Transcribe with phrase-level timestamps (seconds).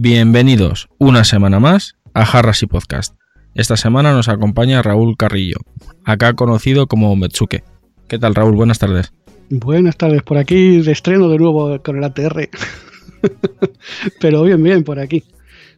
[0.00, 3.16] Bienvenidos una semana más a Jarras y Podcast.
[3.56, 5.56] Esta semana nos acompaña Raúl Carrillo,
[6.04, 7.64] acá conocido como Metsuke.
[8.06, 8.54] ¿Qué tal Raúl?
[8.54, 9.12] Buenas tardes.
[9.50, 12.48] Buenas tardes, por aquí de estreno de nuevo con el ATR.
[14.20, 15.24] Pero bien, bien, por aquí.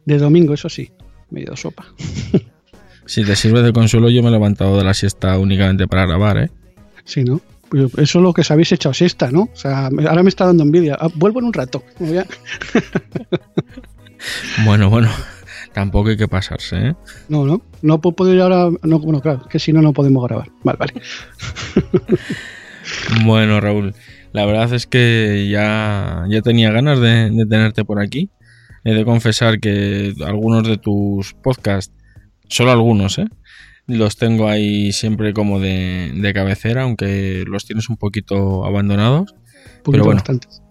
[0.05, 0.91] De domingo, eso sí,
[1.31, 1.87] medio sopa.
[3.07, 6.37] Si te sirve de consuelo, yo me he levantado de la siesta únicamente para grabar,
[6.37, 6.51] ¿eh?
[7.05, 7.41] Sí, ¿no?
[7.73, 9.49] Eso es lo que os habéis echado siesta, ¿no?
[9.51, 10.95] O sea, ahora me está dando envidia.
[11.01, 11.83] Ah, vuelvo en un rato.
[14.65, 15.09] Bueno, bueno,
[15.73, 16.95] tampoco hay que pasarse, ¿eh?
[17.29, 18.69] No, no, no puedo poder ir ahora.
[18.83, 20.49] No, bueno, claro, que si no, no podemos grabar.
[20.63, 20.93] Vale, vale.
[23.23, 23.93] Bueno, Raúl,
[24.33, 28.31] la verdad es que ya, ya tenía ganas de, de tenerte por aquí.
[28.83, 31.93] He de confesar que algunos de tus podcasts,
[32.47, 33.27] solo algunos, ¿eh?
[33.87, 39.33] Los tengo ahí siempre como de, de cabecera, aunque los tienes un poquito abandonados.
[39.77, 40.17] Un poquito bueno.
[40.17, 40.61] bastantes.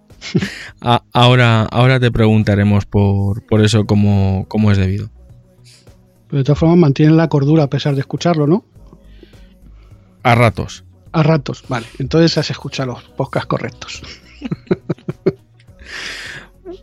[0.80, 5.10] A- ahora, ahora te preguntaremos por, por eso cómo, cómo es debido.
[6.28, 8.64] Pero de todas formas, mantienen la cordura a pesar de escucharlo, ¿no?
[10.22, 10.84] A ratos.
[11.12, 11.86] A ratos, vale.
[11.98, 14.02] Entonces has escuchado los podcasts correctos.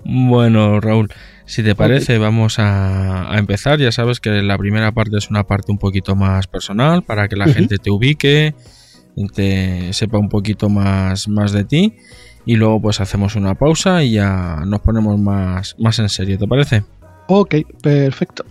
[0.03, 1.09] Bueno, Raúl,
[1.45, 3.79] si te parece, vamos a, a empezar.
[3.79, 7.35] Ya sabes que la primera parte es una parte un poquito más personal para que
[7.35, 8.53] la gente te ubique,
[9.33, 11.95] te sepa un poquito más, más de ti.
[12.47, 16.47] Y luego pues hacemos una pausa y ya nos ponemos más, más en serio, ¿te
[16.47, 16.83] parece?
[17.27, 18.43] Ok, perfecto.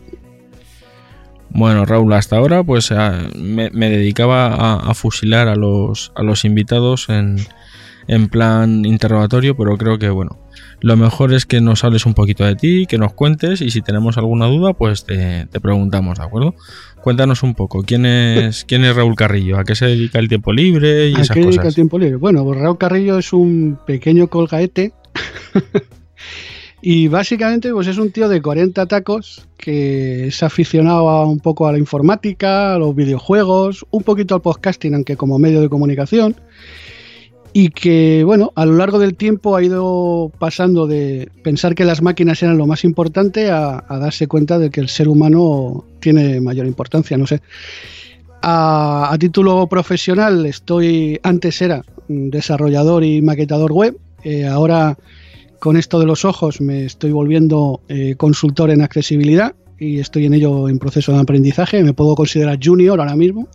[1.51, 6.23] Bueno, Raúl, hasta ahora pues a- me, me dedicaba a, a fusilar a los, a
[6.23, 7.39] los invitados en,
[8.09, 10.39] en plan interrogatorio, pero creo que bueno,
[10.81, 13.81] lo mejor es que nos hables un poquito de ti, que nos cuentes y si
[13.83, 16.55] tenemos alguna duda pues te, te preguntamos, ¿de acuerdo?
[17.03, 19.59] Cuéntanos un poco, ¿quién es, quién es Raúl Carrillo?
[19.59, 22.17] ¿A qué se dedica el tiempo libre y ¿A esas qué dedica el tiempo libre?
[22.17, 24.93] Bueno, pues Raúl Carrillo es un pequeño colgaete.
[26.83, 31.67] y básicamente, pues es un tío de 40 tacos que es aficionado a un poco
[31.67, 36.37] a la informática, a los videojuegos, un poquito al podcasting, aunque como medio de comunicación.
[37.59, 42.03] Y que, bueno, a lo largo del tiempo ha ido pasando de pensar que las
[42.03, 46.39] máquinas eran lo más importante a, a darse cuenta de que el ser humano tiene
[46.43, 47.41] mayor importancia, no sé.
[48.43, 54.99] A, a título profesional estoy, antes era desarrollador y maquetador web, eh, ahora
[55.59, 60.35] con esto de los ojos me estoy volviendo eh, consultor en accesibilidad y estoy en
[60.35, 63.49] ello en proceso de aprendizaje, me puedo considerar junior ahora mismo.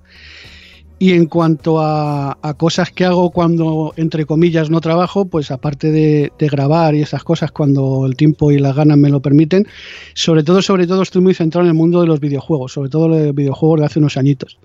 [1.02, 6.32] Y en cuanto a, cosas que hago cuando, entre comillas, no trabajo, pues aparte de,
[6.38, 9.66] de grabar y esas cosas cuando el tiempo y las ganas me lo permiten,
[10.14, 13.08] sobre todo, sobre todo estoy muy centrado en el mundo de los videojuegos, sobre todo
[13.08, 14.60] los videojuegos de hace unos añitos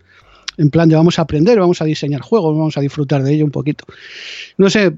[0.56, 3.44] en plan de vamos a aprender, vamos a diseñar juegos, vamos a disfrutar de ello
[3.44, 3.84] un poquito.
[4.56, 4.92] No sé,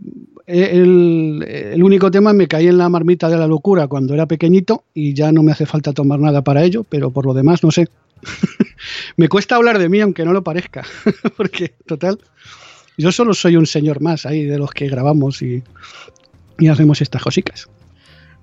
[0.46, 4.84] eh, el, único tema me caí en la marmita de la locura cuando era pequeñito
[4.94, 7.70] y ya no me hace falta tomar nada para ello, pero por lo demás no
[7.70, 7.88] sé.
[9.16, 10.84] me cuesta hablar de mí aunque no lo parezca,
[11.36, 12.18] porque total,
[12.96, 15.62] yo solo soy un señor más ahí de los que grabamos y,
[16.58, 17.68] y hacemos estas cositas.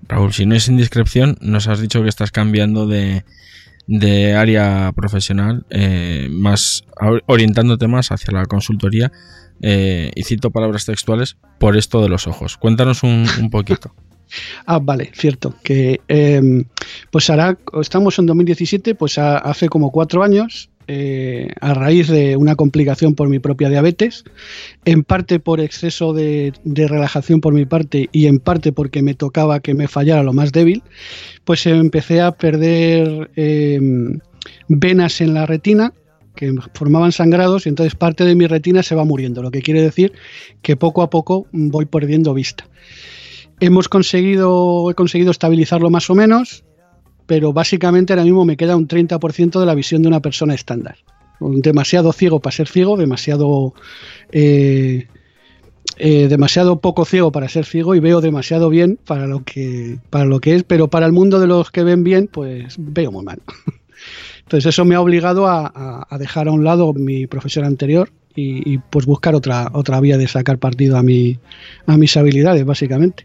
[0.08, 3.24] Raúl, si no es indiscreción, nos has dicho que estás cambiando de,
[3.88, 6.86] de área profesional, eh, más
[7.28, 9.12] orientándote más hacia la consultoría.
[9.62, 12.58] eh, y cito palabras textuales por esto de los ojos.
[12.58, 13.94] Cuéntanos un, poquito.
[14.66, 15.54] Ah, vale, cierto.
[15.64, 16.42] Que eh,
[17.12, 22.38] pues hará, estamos en 2017, pues ha- hace como cuatro años, eh, a raíz de
[22.38, 24.24] una complicación por mi propia diabetes,
[24.86, 29.60] en parte por exceso de, relajación por mi parte y en parte porque me tocaba
[29.60, 30.84] que me fallara lo más débil,
[31.44, 33.80] pues empecé a perder eh,
[34.68, 35.94] venas en la retina
[36.36, 39.82] que formaban sangrados y entonces parte de mi retina se va muriendo, lo que quiere
[39.82, 40.14] decir
[40.62, 42.68] que poco a poco voy perdiendo vista.
[43.60, 46.66] Hemos conseguido, he conseguido estabilizarlo más o menos,
[47.26, 50.98] pero básicamente ahora mismo me queda un 30% de la visión de una persona estándar.
[51.40, 53.74] Demasiado ciego para ser ciego, demasiado
[54.32, 55.08] eh,
[55.98, 60.26] eh, demasiado poco ciego para ser ciego y veo demasiado bien para lo que para
[60.26, 63.24] lo que es, pero para el mundo de los que ven bien, pues veo muy
[63.24, 63.42] mal.
[64.40, 69.06] Entonces eso me ha obligado a, dejar a un lado mi profesión anterior y, pues
[69.06, 71.40] buscar otra, otra vía de sacar partido a, mi,
[71.88, 73.24] a mis habilidades, básicamente.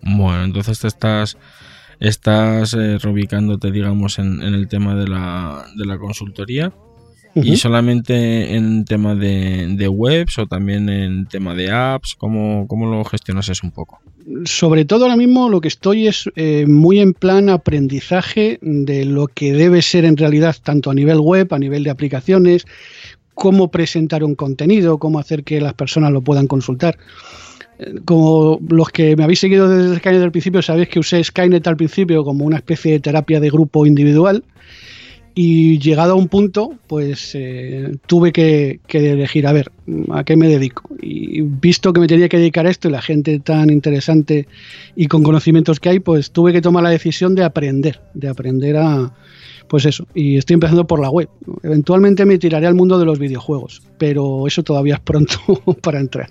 [0.00, 1.36] Bueno, entonces te estás,
[2.00, 6.72] estás eh, reubicándote, digamos, en, el tema de la, de la consultoría.
[7.36, 12.14] ¿Y solamente en tema de, webs o también en tema de apps?
[12.16, 14.00] ¿Cómo, cómo lo gestionas eso un poco?
[14.44, 19.26] sobre todo ahora mismo lo que estoy es eh, muy en plan aprendizaje de lo
[19.26, 22.64] que debe ser en realidad tanto a nivel web, a nivel de aplicaciones,
[23.34, 26.98] cómo presentar un contenido, cómo hacer que las personas lo puedan consultar.
[28.04, 31.76] Como los que me habéis seguido desde Skynet al principio, sabéis que usé Skynet al
[31.76, 34.44] principio como una especie de terapia de grupo individual
[35.36, 39.72] y llegado a un punto, pues eh, tuve que, elegir, a ver,
[40.12, 40.88] ¿a qué me dedico?
[41.02, 44.46] Y visto que me tenía que dedicar a esto y la gente tan interesante
[44.94, 48.76] y con conocimientos que hay, pues tuve que tomar la decisión de aprender, de aprender
[48.76, 49.12] a,
[49.68, 51.28] pues eso, y estoy empezando por la web.
[51.64, 55.36] Eventualmente me tiraré al mundo de los videojuegos, pero eso todavía es pronto
[55.82, 56.28] para entrar.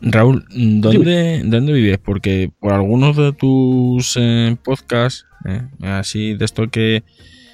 [0.00, 1.98] Raúl, ¿dónde, ¿dónde vives?
[1.98, 5.62] Porque por algunos de tus eh, podcasts ¿eh?
[5.82, 7.04] Así de esto que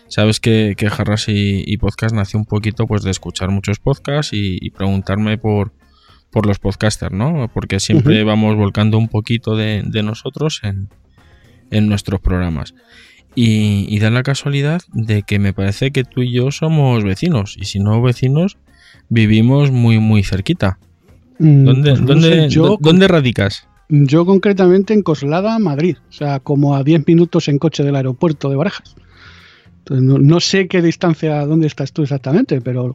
[0.09, 4.71] sabes que, que Jarras y, Podcast nació un poquito pues de escuchar muchos podcasts y,
[4.71, 5.73] preguntarme por,
[6.31, 7.49] por los podcasters, ¿no?
[7.53, 10.89] Porque siempre vamos volcando un poquito de, nosotros en,
[11.71, 12.75] en, nuestros programas.
[13.35, 17.57] Y, da la casualidad de que me parece que tú y yo somos vecinos.
[17.57, 18.59] Y si no vecinos,
[19.09, 20.79] vivimos muy, muy cerquita.
[21.41, 23.67] Mm, ¿Dónde, pues ¿dónde, ¿dónde radicas?
[23.89, 28.51] Yo concretamente en Coslada, Madrid, o sea, como a 10 minutos en coche del aeropuerto
[28.51, 28.95] de Barajas.
[29.89, 32.95] no, sé qué distancia, dónde estás tú exactamente, pero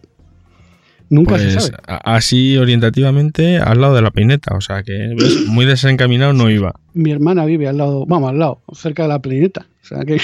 [1.10, 1.78] nunca se pues, sabe.
[1.88, 5.16] Así orientativamente al lado de la peineta, o sea que
[5.48, 6.76] muy desencaminado no iba.
[6.94, 10.22] Mi hermana vive al lado, vamos, al lado, cerca de la peineta, o sea que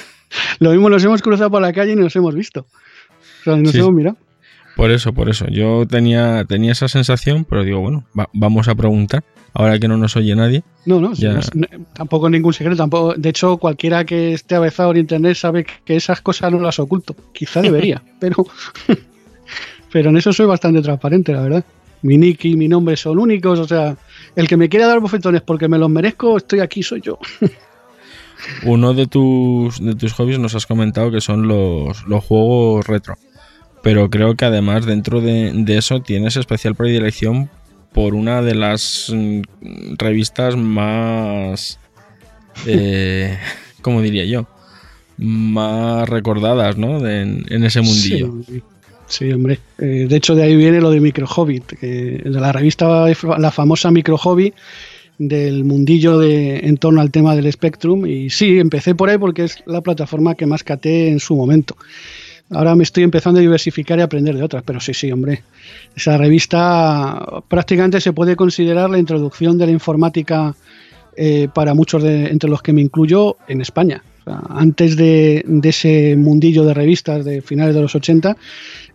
[0.60, 2.66] lo mismo nos hemos cruzado por la calle y nos hemos visto.
[3.40, 4.18] O sea, nos hemos mirado.
[4.76, 5.46] Por eso, por eso.
[5.48, 9.24] Yo tenía, tenía esa sensación, pero digo, bueno, vamos a preguntar
[9.54, 10.64] ahora que no nos oye nadie.
[10.84, 11.12] No, no,
[11.94, 12.76] tampoco ningún secreto.
[12.76, 16.78] Tampoco, de hecho, cualquiera que esté avezado en internet sabe que esas cosas no las
[16.78, 17.14] oculto.
[17.32, 18.44] Quizá debería, pero,
[19.92, 21.64] pero en eso soy bastante transparente, la verdad.
[22.02, 23.96] Mi nick y mi nombre son únicos, o sea,
[24.36, 27.18] el que me quiera dar bofetones porque me los merezco, estoy aquí, soy yo.
[28.64, 33.16] Uno de tus, de tus hobbies nos has comentado que son los, los juegos retro.
[33.84, 37.50] Pero creo que además dentro de, de eso tienes especial predilección
[37.92, 39.42] por una de las mm,
[39.98, 41.78] revistas más,
[42.66, 43.38] eh,
[43.82, 44.46] ¿cómo diría yo?
[45.16, 47.06] Más recordadas, ¿no?
[47.08, 48.34] en, ese mundillo.
[49.06, 49.60] Sí, hombre.
[49.78, 53.06] Eh, de hecho, de ahí viene lo de Micro Hobbit, que de la revista,
[53.38, 54.52] la famosa Micro Hobby
[55.18, 58.06] del mundillo de, en torno al tema del Spectrum.
[58.06, 61.76] Y sí, empecé por ahí porque es la plataforma que más caté en su momento.
[62.50, 65.42] Ahora me estoy empezando a diversificar y aprender de otras, pero sí, sí, hombre.
[65.96, 70.54] Esa revista prácticamente se puede considerar la introducción de la informática
[71.16, 74.02] eh, para muchos de, entre los que me incluyo en España.
[74.26, 78.36] antes de, ese mundillo de revistas de finales de los 80,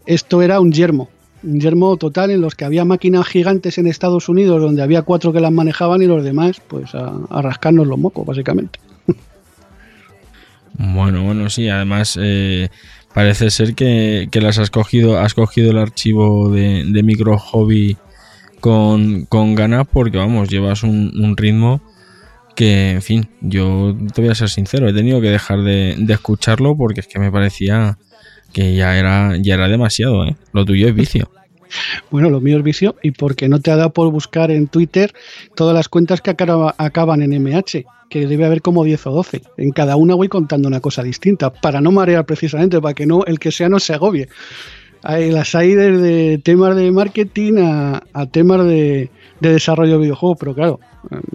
[0.06, 1.10] esto era un yermo,
[1.44, 5.32] un yermo total en los que había máquinas gigantes en Estados Unidos donde había cuatro
[5.32, 8.80] que las manejaban y los demás pues a, rascarnos los mocos básicamente.
[10.74, 12.70] Bueno, bueno, sí, además eh,
[13.14, 17.98] Parece ser que, las has cogido, has cogido el archivo de, micro hobby
[18.60, 21.82] con, con ganas porque vamos, llevas un, ritmo
[22.56, 26.78] que, en fin, yo te voy a ser sincero, he tenido que dejar de, escucharlo
[26.78, 27.98] porque es que me parecía
[28.54, 30.36] que ya era, ya era demasiado, ¿eh?
[30.54, 31.32] Lo tuyo es vicio.
[32.10, 35.14] Bueno, lo mío es vicio y porque no te ha dado por buscar en Twitter
[35.56, 39.42] todas las cuentas que acaban en MH que debe haber como 10 o 12.
[39.58, 43.24] En cada una voy contando una cosa distinta, para no marear precisamente, para que no
[43.26, 44.28] el que sea no se agobie.
[45.04, 50.80] Hay, las hay desde temas de marketing a, temas de, desarrollo de videojuegos, pero claro,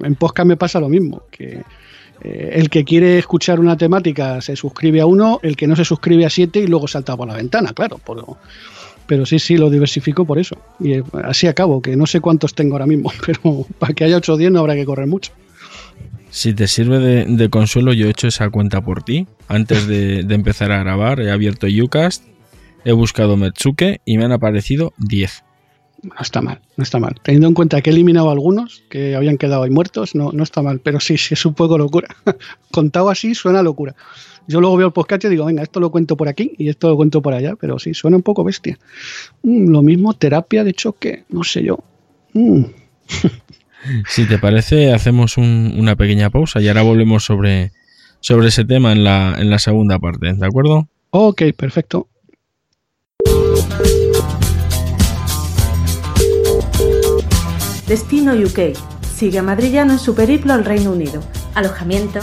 [0.03, 1.63] en podcast me pasa lo mismo, que
[2.21, 5.85] eh, el que quiere escuchar una temática se suscribe a uno, el que no se
[5.85, 7.99] suscribe a siete y luego salta por la ventana, claro.
[9.07, 10.59] pero sí, sí, lo diversifico por eso.
[10.79, 14.19] Y eh, así acabo, que no sé cuántos tengo ahora mismo, pero para que haya
[14.19, 15.33] 8 o 10 no habrá que correr mucho.
[16.35, 19.29] Si te sirve de, consuelo, yo he hecho esa cuenta por ti.
[19.47, 22.25] Antes de, empezar a grabar, he abierto Ucast,
[22.85, 25.45] he buscado Metsuke y me han aparecido 10.
[26.03, 27.21] No está mal, no está mal.
[27.23, 30.61] Teniendo en cuenta que he eliminado algunos que habían quedado ahí muertos, no, no está
[30.61, 30.81] mal.
[30.81, 32.09] Pero sí, sí, es un poco locura.
[32.73, 33.95] Contado así suena locura.
[34.49, 36.89] Yo luego veo el podcast y digo, venga, esto lo cuento por aquí y esto
[36.89, 38.77] lo cuento por allá, pero sí, suena un poco bestia.
[39.45, 41.79] Mm, lo mismo, terapia de choque, no sé yo.
[42.33, 42.65] Mm.
[44.09, 47.73] Si te parece, hacemos una pequeña pausa y ahora volvemos sobre,
[48.21, 50.89] sobre ese tema en la, en la segunda parte, ¿de acuerdo?
[51.11, 52.09] Ok, perfecto.
[57.87, 58.77] Destino UK.
[59.15, 61.23] Sigue a Madrillano en su periplo al Reino Unido.
[61.55, 62.21] Alojamiento,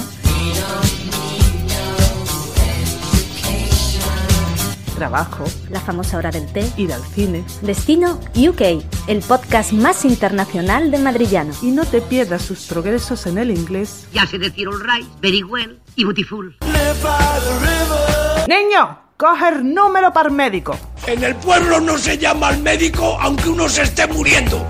[5.02, 6.64] Trabajo, la famosa hora del té.
[6.78, 7.44] ir al cine.
[7.64, 11.56] Destino UK, el podcast más internacional de Madrillano.
[11.64, 14.06] Y no te pierdas sus progresos en el inglés.
[14.14, 16.56] Ya sé decir all right, very well y beautiful.
[18.48, 19.00] ¡Niño!
[19.18, 20.78] Coge el número para médico.
[21.08, 24.64] En el pueblo no se llama al médico aunque uno se esté muriendo.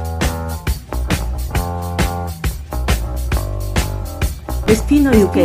[4.65, 5.35] Destino UK.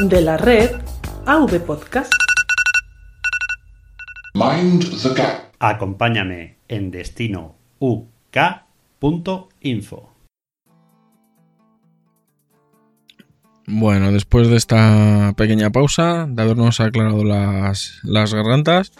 [0.00, 0.72] De la red
[1.26, 2.15] AV Podcast.
[4.46, 5.50] Mind the gap.
[5.58, 8.12] Acompáñame en destino uk.info.
[13.66, 18.92] Bueno, después de esta pequeña pausa, de habernos aclarado las, las gargantas,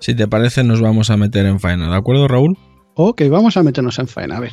[0.00, 2.56] si te parece nos vamos a meter en faena, ¿de acuerdo Raúl?
[2.94, 4.38] Ok, vamos a meternos en faena.
[4.38, 4.52] A ver,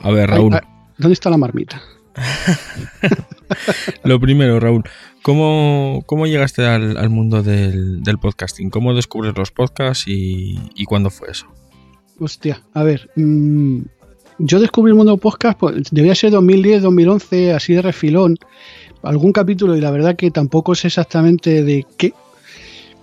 [0.00, 0.54] A ver, Ay, Raúl.
[0.54, 0.60] ay,
[0.96, 1.82] ¿dónde está la marmita?
[4.04, 4.84] Lo primero, Raúl,
[5.22, 8.70] ¿cómo, cómo llegaste al, mundo del, del podcasting?
[8.70, 11.46] ¿Cómo descubres los podcasts y, cuándo fue eso?
[12.18, 13.10] Hostia, a ver.
[13.16, 13.80] mm,
[14.38, 18.36] yo descubrí el mundo podcast, pues debía ser 2010, 2011, así de refilón.
[19.02, 22.14] Algún capítulo, y la verdad que tampoco sé exactamente de qué.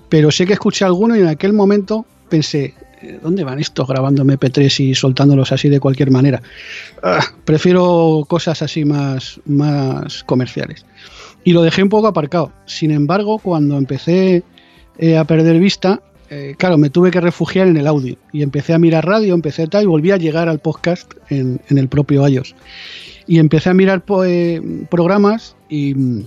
[0.09, 2.73] Pero sé que escuché alguno y en aquel momento pensé,
[3.21, 6.41] ¿dónde van estos grabando MP3 y soltándolos así de cualquier manera?
[7.03, 10.85] Ah, prefiero cosas así más, más comerciales.
[11.43, 12.51] Y lo dejé un poco aparcado.
[12.65, 14.43] Sin embargo, cuando empecé
[14.97, 18.73] eh, a perder vista, eh, claro, me tuve que refugiar en el audio y empecé
[18.73, 22.27] a mirar radio, empecé tal y volví a llegar al podcast en, en el propio
[22.27, 22.55] iOS.
[23.27, 26.25] Y empecé a mirar po- eh, programas y mm,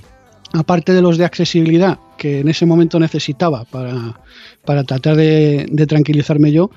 [0.55, 4.21] aparte de los de accesibilidad que en ese momento necesitaba para,
[4.65, 6.71] para tratar de, tranquilizarme yo,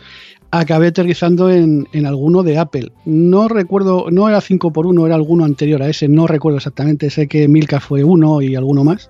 [0.49, 2.91] acabé aterrizando en, en alguno de Apple.
[3.05, 7.47] No recuerdo, no era 5x1, era alguno anterior a ese, no recuerdo exactamente, sé que
[7.47, 9.09] Milka fue uno y alguno más.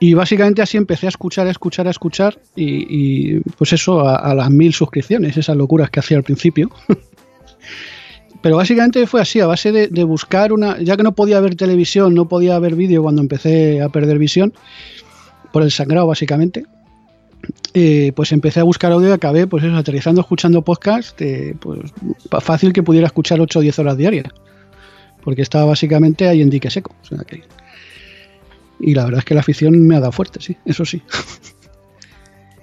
[0.00, 4.48] Y básicamente así empecé a escuchar, a escuchar, a escuchar y, pues eso, a las
[4.48, 6.70] mil suscripciones, esas locuras que hacía al principio.
[8.40, 12.14] Pero básicamente fue así, a base de, buscar una, ya que no podía ver televisión,
[12.14, 14.52] no podía ver vídeo cuando empecé a perder visión,
[15.52, 16.64] por el sangrado básicamente,
[17.74, 21.80] eh, pues empecé a buscar audio y acabé pues eso, aterrizando escuchando podcast, eh, pues
[22.40, 24.26] fácil que pudiera escuchar 8 o 10 horas diarias,
[25.24, 26.94] porque estaba básicamente ahí en dique seco.
[28.80, 31.02] y la verdad es que la afición me ha dado fuerte, sí, eso sí.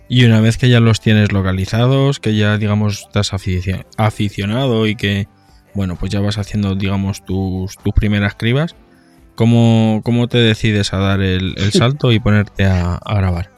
[0.08, 4.96] Y una vez que ya los tienes localizados, que ya digamos estás afici- aficionado y
[4.96, 5.28] que,
[5.76, 8.76] bueno, pues ya vas haciendo, digamos, tus, tus primeras cribas,
[9.36, 13.52] ¿cómo, cómo te decides a dar el, el salto y ponerte a, a grabar?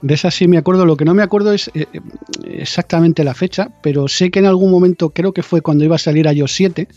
[0.00, 2.00] De esa sí me acuerdo, lo que no me acuerdo es eh, eh,
[2.44, 5.98] exactamente la fecha, pero sé que en algún momento, creo que fue cuando iba a
[5.98, 6.88] salir iOS 7,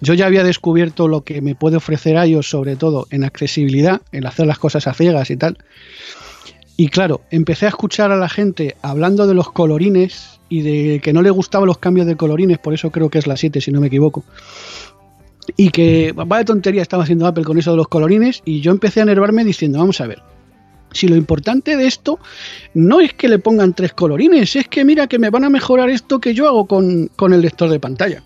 [0.00, 4.26] yo ya había descubierto lo que me puede ofrecer iOS, sobre todo en accesibilidad, en
[4.26, 5.58] hacer las cosas a ciegas y tal.
[6.78, 11.14] Y claro, empecé a escuchar a la gente hablando de los colorines y de que
[11.14, 13.72] no le gustaban los cambios de colorines, por eso creo que es la 7, si
[13.72, 14.22] no me equivoco.
[15.56, 19.00] Y que vaya tontería estaba haciendo Apple con eso de los colorines, y yo empecé
[19.00, 20.20] a enervarme diciendo, vamos a ver,
[20.92, 22.18] si lo importante de esto
[22.74, 25.88] no es que le pongan tres colorines, es que mira que me van a mejorar
[25.88, 28.22] esto que yo hago con, con el lector de pantalla.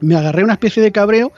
[0.00, 1.32] Me agarré una especie de cabreo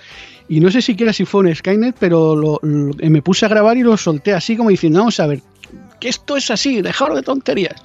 [0.49, 3.77] y no sé siquiera si fue un Skynet, pero lo- lo- me puse a grabar
[3.77, 5.43] y lo solté así como diciendo, vamos a ver,
[6.01, 7.81] que esto es así, dejaros de tonterías.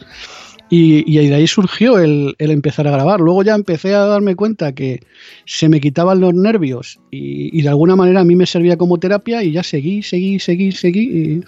[0.75, 3.19] Y, de ahí surgió el, empezar a grabar.
[3.19, 5.01] Luego ya empecé a darme cuenta que
[5.45, 8.97] se me quitaban los nervios y, y de alguna manera a mí me servía como
[8.97, 11.43] terapia y ya seguí, seguí, seguí, seguí.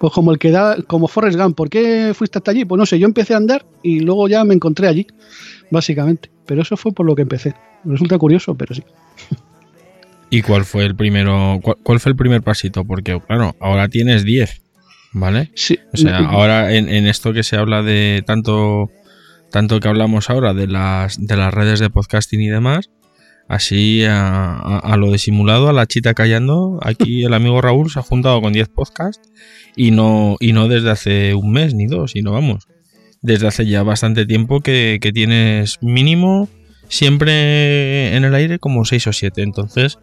[0.00, 2.64] Pues como el que da, como Forrest Gump, ¿por qué fuiste hasta allí?
[2.64, 5.06] Pues no sé, yo empecé a andar y luego ya me encontré allí,
[5.70, 6.28] básicamente.
[6.44, 7.54] Pero eso fue por lo que empecé.
[7.84, 8.82] Resulta curioso, pero sí.
[10.30, 12.84] ¿Y cuál fue el primero, cuál, cuál fue el primer pasito?
[12.84, 14.60] Porque, claro, ahora tienes 10,
[15.18, 15.50] ¿vale?
[15.54, 18.90] Sí, O sea, ahora en, en esto que se habla de tanto,
[19.50, 22.90] tanto que hablamos ahora de las, de las redes de podcasting y demás,
[23.48, 27.98] así a, a- a lo disimulado, a la chita callando, aquí el amigo Raúl se
[27.98, 29.30] ha juntado con 10 podcasts
[29.74, 32.66] y no, y no desde hace un mes ni dos, sino vamos,
[33.22, 36.48] desde hace ya bastante tiempo que, que tienes mínimo
[36.88, 39.42] siempre en el aire como 6 o 7.
[39.42, 39.98] Entonces,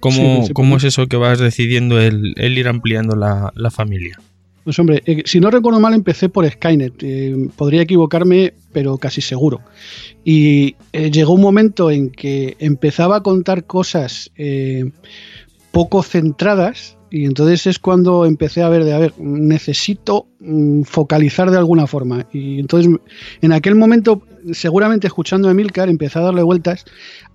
[0.00, 3.70] ¿cómo, Sí, sí, cómo es eso que vas decidiendo el, el ir ampliando la, la
[3.70, 4.18] familia?
[4.64, 6.94] Pues hombre, eh, si no recuerdo mal, empecé por Skynet.
[7.02, 9.60] Eh, podría equivocarme, pero casi seguro.
[10.24, 14.30] Y eh, llegó un momento en que empezaba a contar cosas
[15.70, 21.48] poco centradas Y entonces es cuando empecé a ver de, a ver, necesito mm, focalizar
[21.48, 22.26] de alguna forma.
[22.32, 22.92] Y entonces
[23.40, 26.84] en aquel momento, seguramente escuchando a Emilcar, empecé a darle vueltas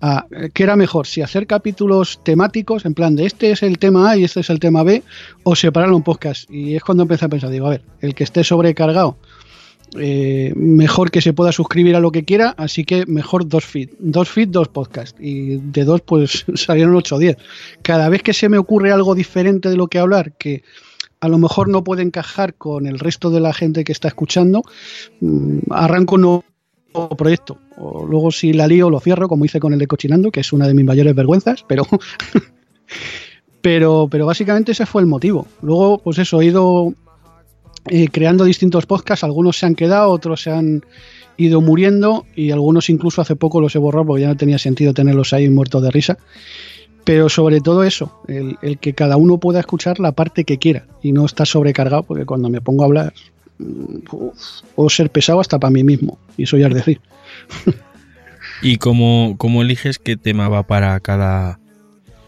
[0.02, 3.78] a eh, qué era mejor, si hacer capítulos temáticos, en plan de este es el
[3.78, 5.02] tema A y este es el tema B,
[5.44, 6.50] o separarlo en podcast.
[6.50, 9.16] Y es cuando empecé a pensar, digo, a ver, el que esté sobrecargado
[9.98, 13.90] eh, mejor que se pueda suscribir a lo que quiera, así que mejor dos feed,
[13.98, 17.36] dos feed, dos podcasts y de dos pues salieron 8 o 10.
[17.82, 20.62] Cada vez que se me ocurre algo diferente de lo que hablar, que
[21.20, 24.62] a lo mejor no puede encajar con el resto de la gente que está escuchando,
[25.20, 26.44] mm, arranco un nuevo
[27.16, 27.58] proyecto.
[27.76, 30.52] O luego si la lío lo cierro, como hice con el de Cochinando, que es
[30.52, 31.86] una de mis mayores vergüenzas, pero...
[33.60, 35.46] pero, pero básicamente ese fue el motivo.
[35.62, 36.94] Luego, pues eso, he ido
[37.92, 39.24] eh, creando distintos podcasts.
[39.24, 40.84] Algunos se han quedado, otros se han
[41.36, 44.94] ido muriendo y algunos incluso hace poco los he borrado porque ya no tenía sentido
[44.94, 46.16] tenerlos ahí muertos de risa.
[47.02, 51.10] Pero sobre todo eso, el, que cada uno pueda escuchar la parte que quiera y
[51.10, 53.12] no estar sobrecargado porque cuando me pongo a hablar
[53.58, 53.98] mm,
[54.74, 57.00] puedo ser pesado hasta para mí mismo y eso ya es decir.
[58.62, 61.58] ¿Y cómo, cómo eliges qué tema va para cada,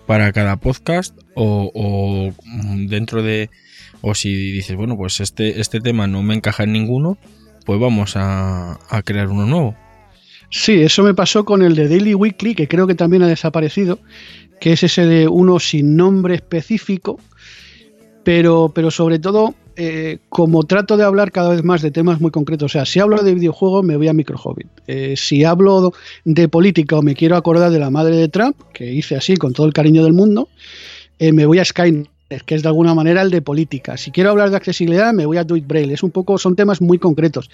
[0.07, 3.49] para cada podcast o mm, dentro de,
[4.03, 7.17] o si dices, bueno, pues este, este tema no me encaja en ninguno,
[7.65, 9.77] pues vamos a, crear uno nuevo.
[10.51, 14.01] Sí, eso me pasó con el de Daily Weekly, que creo que también ha desaparecido,
[14.61, 17.19] que es ese de uno sin nombre específico,
[18.25, 22.31] pero, pero sobre todo, eh, como trato de hablar cada vez más de temas muy
[22.31, 25.93] concretos, o sea, si hablo de videojuegos me voy a Micro Hobbit, eh, si hablo
[26.25, 29.53] de política o me quiero acordar de la madre de Trump, que hice así con
[29.55, 30.49] todo el cariño del mundo,
[31.19, 33.97] eh, me voy a Skynet que es de alguna manera el de política.
[33.97, 35.95] Si quiero hablar de accesibilidad, me voy a It Braille.
[35.95, 37.51] Es un poco, son temas muy concretos.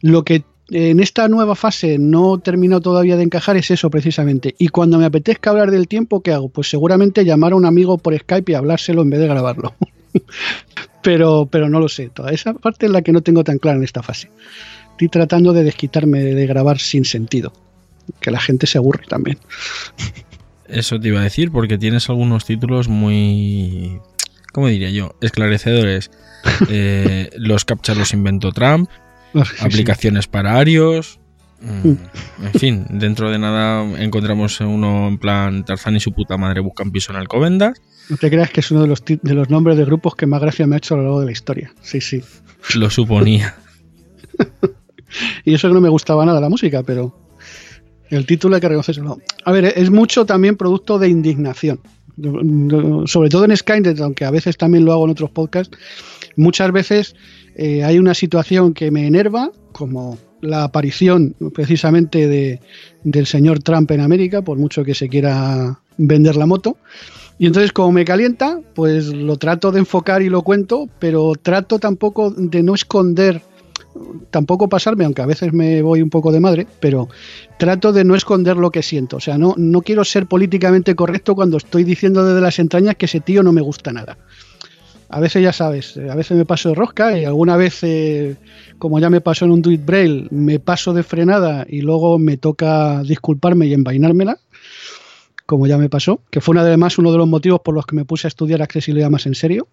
[0.00, 4.54] Lo que en esta nueva fase no termino todavía de encajar es eso precisamente.
[4.58, 6.48] Y cuando me apetezca hablar del tiempo, ¿qué hago?
[6.48, 9.74] Pues seguramente llamar a un amigo por Skype y hablárselo en vez de grabarlo.
[11.02, 12.08] pero, pero no lo sé.
[12.08, 14.30] Toda esa parte es la que no tengo tan clara en esta fase.
[14.92, 17.52] Estoy tratando de desquitarme de grabar sin sentido.
[18.20, 19.38] Que la gente se aburre también.
[20.68, 24.00] Eso te iba a decir, porque tienes algunos títulos muy.
[24.56, 25.14] ¿Cómo diría yo?
[25.20, 26.10] Esclarecedores.
[26.70, 28.88] Eh, los captcha los inventó Trump.
[29.60, 31.18] aplicaciones para Arios.
[31.60, 31.98] Mm, mm.
[32.44, 36.92] en fin, dentro de nada encontramos uno en plan Tarzán y su puta madre buscan
[36.92, 37.82] piso en Alcobendas.
[38.08, 40.40] No te creas que es uno de los, de los nombres de grupos que más
[40.40, 41.74] gracia me ha hecho a lo largo de la historia.
[41.82, 42.22] Sí, sí.
[42.76, 43.56] Lo suponía.
[45.44, 47.18] y eso que no me gustaba nada la música, pero
[48.08, 49.18] el título hay que reconocerlo.
[49.44, 51.80] A ver, es mucho también producto de indignación.
[53.06, 55.76] Sobre todo en Skynet, aunque a veces también lo hago en otros podcasts,
[56.36, 57.14] muchas veces
[57.54, 62.60] eh, hay una situación que me enerva, como la aparición precisamente de,
[63.04, 66.76] del señor Trump en América, por mucho que se quiera vender la moto.
[67.38, 71.78] Y entonces, como me calienta, pues lo trato de enfocar y lo cuento, pero trato
[71.78, 73.42] tampoco de no esconder
[74.30, 77.08] tampoco pasarme, aunque a veces me voy un poco de madre, pero
[77.58, 79.16] trato de no esconder lo que siento.
[79.16, 83.06] O sea, no, no quiero ser políticamente correcto cuando estoy diciendo desde las entrañas que
[83.06, 84.18] ese tío no me gusta nada.
[85.08, 88.36] A veces ya sabes, a veces me paso de rosca y alguna vez, eh,
[88.78, 92.36] como ya me pasó en un tweet braille, me paso de frenada y luego me
[92.36, 94.38] toca disculparme y envainármela,
[95.46, 98.04] como ya me pasó, que fue además uno de los motivos por los que me
[98.04, 99.68] puse a estudiar accesibilidad más en serio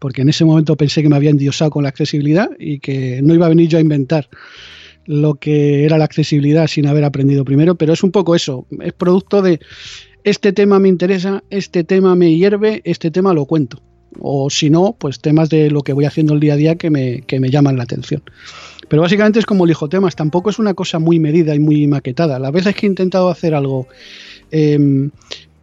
[0.00, 3.34] porque en ese momento pensé que me había endiosado con la accesibilidad y que no
[3.34, 4.28] iba a venir yo a inventar
[5.06, 8.92] lo que era la accesibilidad sin haber aprendido primero, pero es un poco eso, es
[8.92, 9.60] producto de
[10.24, 13.82] este tema me interesa, este tema me hierve, este tema lo cuento.
[14.20, 16.88] O si no, pues temas de lo que voy haciendo el día a día que
[16.88, 18.22] me, que me llaman la atención.
[18.88, 22.38] Pero básicamente es como elijo temas, tampoco es una cosa muy medida y muy maquetada.
[22.38, 23.86] Las veces que he intentado hacer algo
[24.50, 25.10] em,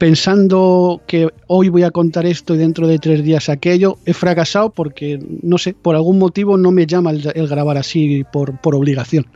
[0.01, 4.71] pensando que hoy voy a contar esto y dentro de tres días aquello, he fracasado
[4.71, 9.27] porque, no sé, por algún motivo no me llama el, grabar así por, obligación,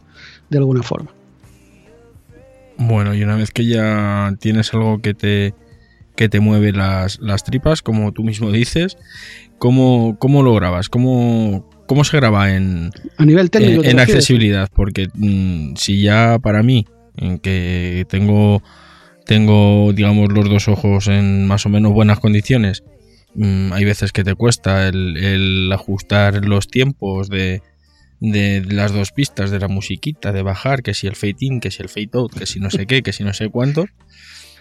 [0.49, 1.11] de alguna forma.
[2.79, 5.53] Bueno, y una vez que ya tienes algo que te,
[6.15, 8.97] que te mueve las, tripas, como tú mismo dices,
[9.59, 10.89] ¿cómo, cómo lo grabas?
[10.89, 14.67] ¿Cómo, ¿Cómo se graba en, a nivel técnico, en, accesibilidad?
[14.73, 18.63] Porque mm, si ya para mí, en que tengo
[19.25, 22.83] tengo, digamos, los dos ojos en más o menos buenas condiciones,
[23.33, 27.61] mm, hay veces que te cuesta el, ajustar los tiempos de,
[28.21, 31.83] las dos pistas de la musiquita, de bajar, que si el fade in, que si
[31.83, 33.85] el fade out, que si no sé qué, que si no sé cuánto.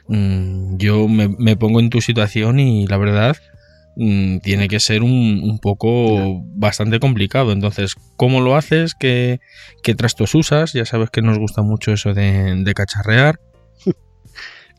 [0.09, 3.37] Mm, yo me, pongo en tu situación y la verdad
[3.97, 7.53] mm, tiene que ser un, poco bastante complicado.
[7.53, 8.95] Entonces, ¿cómo lo haces?
[8.95, 9.41] ¿Qué,
[9.83, 10.73] ¿Qué, trastos usas?
[10.73, 13.39] Ya sabes que nos gusta mucho eso de cacharrear.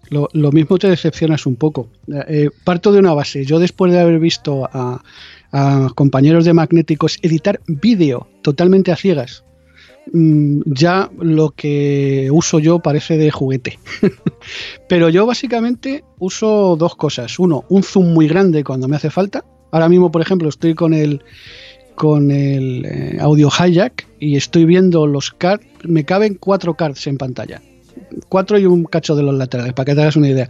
[0.09, 1.89] Lo, mismo te decepcionas un poco.
[2.27, 3.45] Eh, parto de una base.
[3.45, 5.01] Yo después de haber visto a,
[5.51, 9.43] a compañeros de magnéticos editar vídeo totalmente a ciegas,
[10.11, 13.79] mm, ya lo que uso yo parece de juguete.
[14.89, 17.39] Pero yo básicamente uso dos cosas.
[17.39, 19.45] Uno, un zoom muy grande cuando me hace falta.
[19.71, 21.21] Ahora mismo, por ejemplo, estoy con el
[21.95, 25.65] con el eh, audio hijack y estoy viendo los cards.
[25.83, 27.61] Me caben cuatro cards en pantalla.
[28.29, 30.49] Cuatro y un cacho de los laterales, para que te hagas una idea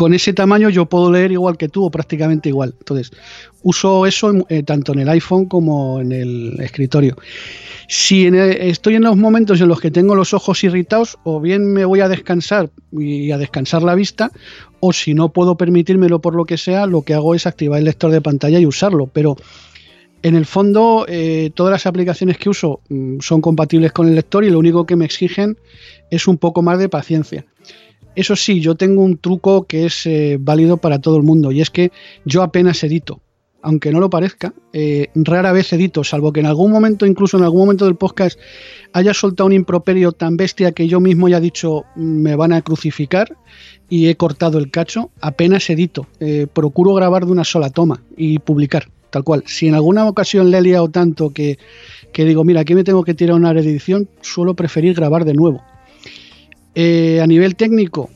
[0.00, 2.74] con ese tamaño yo puedo leer igual que tú o prácticamente igual.
[2.78, 3.10] Entonces,
[3.62, 7.18] uso eso eh, tanto en el iPhone como en el escritorio.
[7.86, 11.84] Si estoy en los momentos en los que tengo los ojos irritados, o bien me
[11.84, 14.30] voy a descansar y a descansar la vista,
[14.80, 17.84] o si no puedo permitírmelo por lo que sea, lo que hago es activar el
[17.84, 19.06] lector de pantalla y usarlo.
[19.06, 19.36] Pero
[20.22, 24.44] en el fondo, eh, todas las aplicaciones que uso mm, son compatibles con el lector
[24.44, 25.58] y lo único que me exigen
[26.10, 27.46] es un poco más de paciencia.
[28.16, 31.60] Eso sí, yo tengo un truco que es eh, válido para todo el mundo y
[31.60, 31.92] es que
[32.24, 33.20] yo apenas edito.
[33.62, 37.44] Aunque no lo parezca, eh, rara vez edito, salvo que en algún momento, incluso en
[37.44, 38.38] algún momento del podcast,
[38.94, 43.36] haya soltado un improperio tan bestia que yo mismo haya dicho me van a crucificar
[43.90, 46.06] y he cortado el cacho, apenas edito.
[46.20, 49.44] Eh, procuro grabar de una sola toma y publicar, tal cual.
[49.46, 51.58] Si en alguna ocasión le he liado tanto que,
[52.14, 55.62] que digo, mira, aquí me tengo que tirar una edición, suelo preferir grabar de nuevo
[56.74, 58.10] eh, a nivel técnico,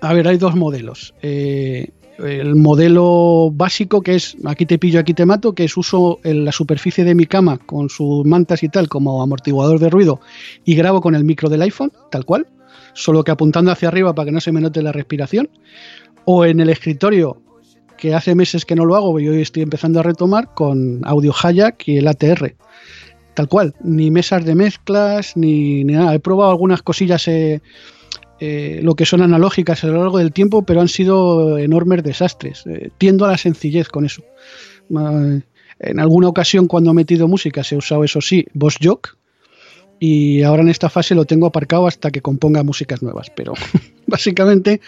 [0.00, 1.14] a ver, hay dos modelos.
[1.22, 6.20] Eh, el modelo básico que es aquí te pillo, aquí te mato, que es uso
[6.22, 10.20] en la superficie de mi cama con sus mantas y tal como amortiguador de ruido
[10.64, 12.46] y grabo con el micro del iPhone, tal cual,
[12.92, 15.48] solo que apuntando hacia arriba para que no se me note la respiración.
[16.24, 17.40] O en el escritorio,
[17.96, 21.34] que hace meses que no lo hago y hoy estoy empezando a retomar con Audio
[21.34, 22.54] Hayak y el ATR
[23.40, 26.14] tal cual, ni mesas de mezclas, ni, nada.
[26.14, 27.62] He probado algunas cosillas, eh,
[28.38, 32.64] eh, lo que son analógicas a lo largo del tiempo, pero han sido enormes desastres.
[32.66, 34.22] Eh, tiendo a la sencillez con eso.
[34.90, 39.16] en alguna ocasión cuando he metido música se ha usado, eso sí, Boss Jock,
[39.98, 43.28] y ahora en esta fase lo tengo aparcado hasta que componga músicas nuevas.
[43.34, 43.54] Pero
[44.06, 44.82] básicamente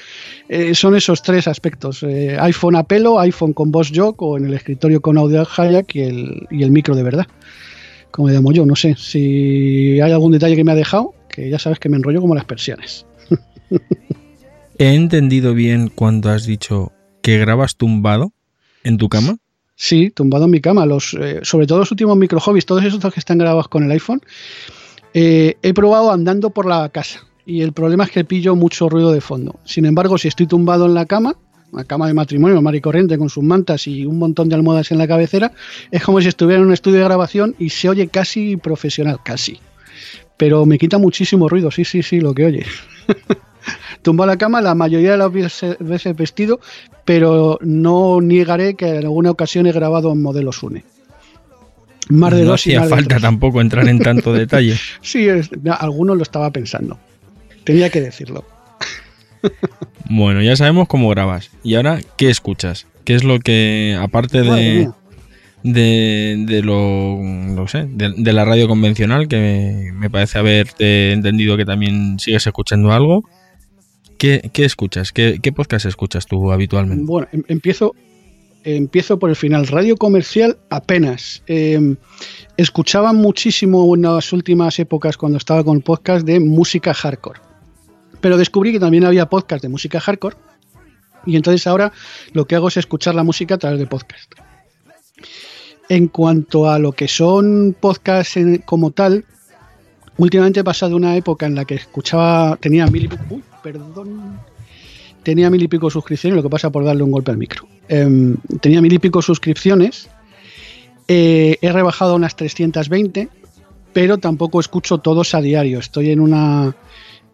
[0.75, 5.01] son esos tres aspectos: iPhone a pelo, iPhone con Boss Jock o en el escritorio
[5.01, 7.27] con Audio Hayak y el, y el micro de verdad
[8.13, 8.95] como llamo yo, no sé.
[8.97, 12.35] Si hay algún detalle que me ha dejado, que ya sabes que me enrollo como
[12.35, 13.07] las persianas.
[14.79, 18.33] He entendido bien cuando has dicho que grabas tumbado
[18.85, 19.37] en tu cama.
[19.75, 20.87] Sí, tumbado en mi cama.
[20.87, 23.91] Los, eh, sobre todo los últimos micro hobbies, todos esos que están grabados con el
[23.91, 24.21] iPhone,
[25.15, 27.21] eh, he probado andando por la casa.
[27.45, 29.59] Y el problema es que pillo mucho ruido de fondo.
[29.65, 31.37] Sin embargo, si estoy tumbado en la cama,
[31.73, 34.93] una cama de matrimonio, mar y corriente, con sus mantas y un montón de almohadas
[34.93, 35.53] en la cabecera,
[35.91, 39.59] es como si estuviera en un estudio de grabación y se oye casi profesional, casi.
[40.37, 42.67] Pero me quita muchísimo ruido, sí, sí, sí, lo que oye.
[44.03, 46.61] Tumbo a la cama la mayoría de las veces vestido,
[47.05, 50.85] pero no niegaré que en alguna ocasión he grabado en modelos UNE.
[52.11, 54.77] Más de no hacía falta tampoco entrar en tanto detalle.
[55.01, 55.29] sí,
[55.79, 56.99] algunos lo estaba pensando.
[57.65, 58.45] Tenía que decirlo.
[60.09, 61.51] Bueno, ya sabemos cómo grabas.
[61.63, 62.87] ¿Y ahora qué escuchas?
[63.05, 64.91] ¿Qué es lo que, aparte de,
[65.63, 72.19] de, lo, no sé, de, la radio convencional, que me parece haberte entendido que también
[72.19, 73.25] sigues escuchando algo,
[74.19, 75.13] ¿qué, escuchas?
[75.13, 77.05] ¿Qué, podcast escuchas tú habitualmente?
[77.05, 77.95] Bueno, em, empiezo,
[78.65, 79.67] empiezo por el final.
[79.67, 81.43] Radio comercial apenas.
[81.47, 81.97] Em,
[82.57, 87.52] escuchaba muchísimo en las últimas épocas cuando estaba con el podcast de música hardcore
[88.23, 90.37] pero descubrí que también había podcast de música hardcore.
[91.27, 91.93] Y entonces ahora
[92.33, 94.33] lo que hago es escuchar la música a través de podcast.
[95.89, 99.25] En cuanto a lo que son podcasts como tal,
[100.17, 104.41] últimamente he pasado una época en la que escuchaba, tenía mil y pico, uy, perdón,
[105.23, 107.67] tenía mil y pico suscripciones, lo que pasa por darle un golpe al micro.
[107.89, 110.09] Em, tenía mil y pico suscripciones,
[111.09, 113.29] eh, he rebajado unas 320,
[113.93, 115.81] pero tampoco escucho todos a diario.
[115.81, 116.75] Estoy en una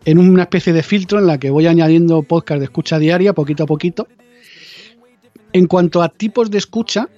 [0.04, 3.64] en una especie de filtro en la que voy añadiendo podcast de escucha diaria poquito
[3.64, 4.08] a poquito.
[5.52, 7.08] En cuanto a tipos de escucha,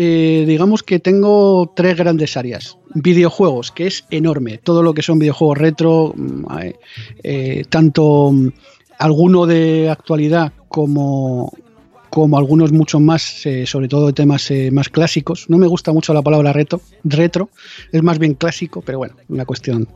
[0.00, 2.78] eh, digamos que tengo tres grandes áreas.
[2.94, 4.58] Videojuegos, que es enorme.
[4.58, 6.44] Todo lo que son videojuegos retro, mm,
[7.24, 8.48] eh, tanto mm,
[9.00, 11.52] alguno de actualidad como,
[12.10, 15.50] como algunos muchos más, eh, sobre todo de temas más clásicos.
[15.50, 17.50] No me gusta mucho la palabra retro, retro,
[17.90, 19.88] es más bien clásico, pero bueno, una cuestión.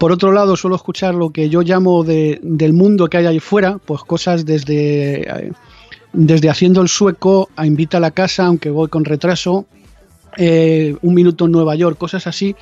[0.00, 3.76] Por otro lado, suelo escuchar lo que yo llamo del mundo que hay ahí fuera,
[3.84, 5.52] pues cosas desde, eh,
[6.14, 9.66] desde haciendo el sueco a invita a la casa, aunque voy con retraso,
[10.38, 12.56] eh, un minuto en Nueva York, cosas así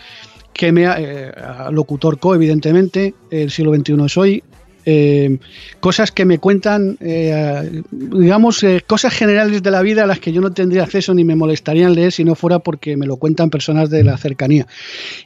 [0.53, 1.33] que me eh,
[1.70, 4.42] locutor evidentemente el siglo XXI es hoy
[4.90, 5.38] eh,
[5.81, 10.33] cosas que me cuentan, eh, digamos, eh, cosas generales de la vida a las que
[10.33, 13.51] yo no tendría acceso ni me molestarían leer si no fuera porque me lo cuentan
[13.51, 14.66] personas de la cercanía.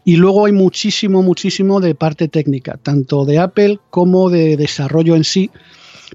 [0.05, 5.23] Y luego hay muchísimo, muchísimo de parte técnica, tanto de Apple como de desarrollo en
[5.23, 5.49] sí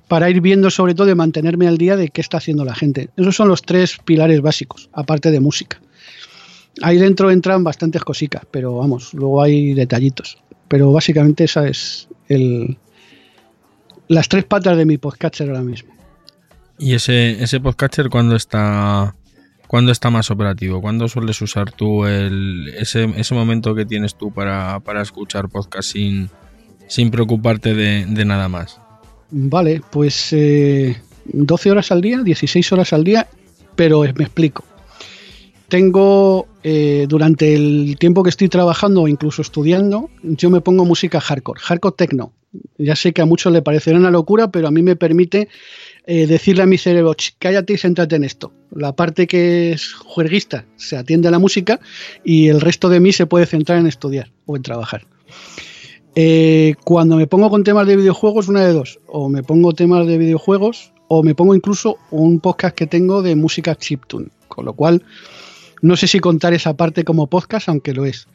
[0.10, 3.12] para ir viendo sobre todo de mantenerme al día de qué está haciendo la gente.
[3.16, 5.80] Esos son los tres pilares básicos, aparte de música.
[6.82, 10.38] Ahí dentro entran bastantes cositas, pero vamos, luego hay detallitos.
[10.68, 12.78] Pero básicamente esa es el,
[14.08, 15.94] las tres patas de mi podcatcher ahora mismo.
[16.80, 19.16] ¿Y ese, ese podcatcher cuándo está,
[19.68, 20.82] cuándo está más operativo?
[20.82, 25.92] ¿Cuándo sueles usar tú el, ese, ese momento que tienes tú para, para escuchar podcast
[25.92, 26.30] sin,
[26.88, 28.80] sin preocuparte de, de nada más?
[29.30, 33.28] Vale, pues eh, 12 horas al día, 16 horas al día,
[33.76, 34.64] pero me explico.
[35.68, 41.20] Tengo, eh, durante el tiempo que estoy trabajando o incluso estudiando, yo me pongo música
[41.20, 42.32] hardcore, hardcore techno.
[42.78, 45.50] Ya sé que a muchos le parecerá una locura, pero a mí me permite
[46.06, 48.54] eh, decirle a mi cerebro, "Ch, cállate y céntrate en esto.
[48.72, 51.80] La parte que es juerguista se atiende a la música
[52.24, 55.06] y el resto de mí se puede centrar en estudiar o en trabajar.
[56.16, 59.00] Eh, cuando me pongo con temas de videojuegos, una de dos.
[59.08, 63.36] O me pongo temas de videojuegos o me pongo incluso un podcast que tengo de
[63.36, 64.30] música chiptune.
[64.48, 65.04] Con lo cual,
[65.82, 68.28] no sé si contar esa parte como podcast, aunque lo es.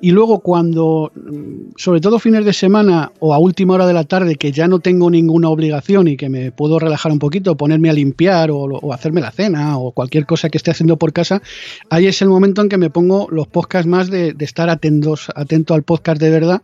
[0.00, 4.04] Y luego cuando, mm, sobre todo fines de semana o a última hora de la
[4.04, 7.90] tarde, que ya no tengo ninguna obligación y que me puedo relajar un poquito, ponerme
[7.90, 11.42] a limpiar o, hacerme la cena o cualquier cosa que esté haciendo por casa,
[11.90, 15.28] ahí es el momento en que me pongo los podcasts más de, de estar atentos,
[15.34, 16.62] atento al podcast de verdad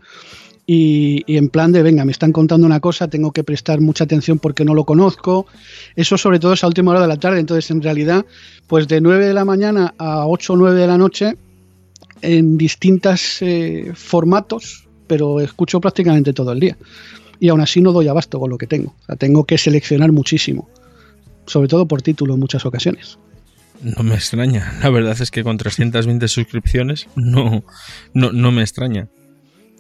[0.68, 4.40] y, en plan de, venga, me están contando una cosa, tengo que prestar mucha atención
[4.40, 5.46] porque no lo conozco.
[5.94, 7.38] Eso sobre todo es a última hora de la tarde.
[7.38, 8.26] Entonces, en realidad,
[8.66, 11.36] pues de 9 de la mañana a 8 o 9 de la noche,
[12.20, 16.76] en distintos eh, formatos, pero escucho prácticamente todo el día.
[17.38, 18.94] Y aún así no doy abasto con lo que tengo.
[19.18, 20.68] Tengo que seleccionar muchísimo.
[21.46, 23.18] Sobre todo por título en muchas ocasiones.
[23.82, 24.72] No me extraña.
[24.82, 27.62] La verdad es que con 320 suscripciones no,
[28.14, 29.08] no, no me extraña.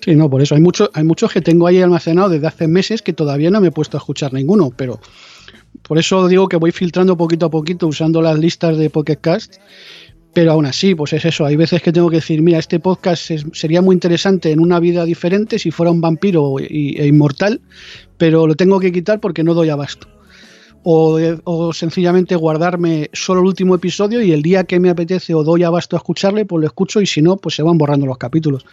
[0.00, 3.02] Sí, no, por eso hay, mucho, hay muchos que tengo ahí almacenados desde hace meses
[3.02, 5.00] que todavía no me he puesto a escuchar ninguno, pero
[5.82, 9.56] por eso digo que voy filtrando poquito a poquito usando las listas de Pocket Cast,
[10.32, 13.30] pero aún así, pues es eso, hay veces que tengo que decir, mira, este podcast
[13.52, 17.62] sería muy interesante en una vida diferente si fuera un vampiro e inmortal,
[18.18, 20.08] pero lo tengo que quitar porque no doy abasto.
[20.88, 25.42] O, o, sencillamente guardarme solo el último episodio y el día que me apetece o
[25.42, 28.18] doy abasto a escucharle, pues lo escucho y si no, pues se van borrando los
[28.18, 28.64] capítulos.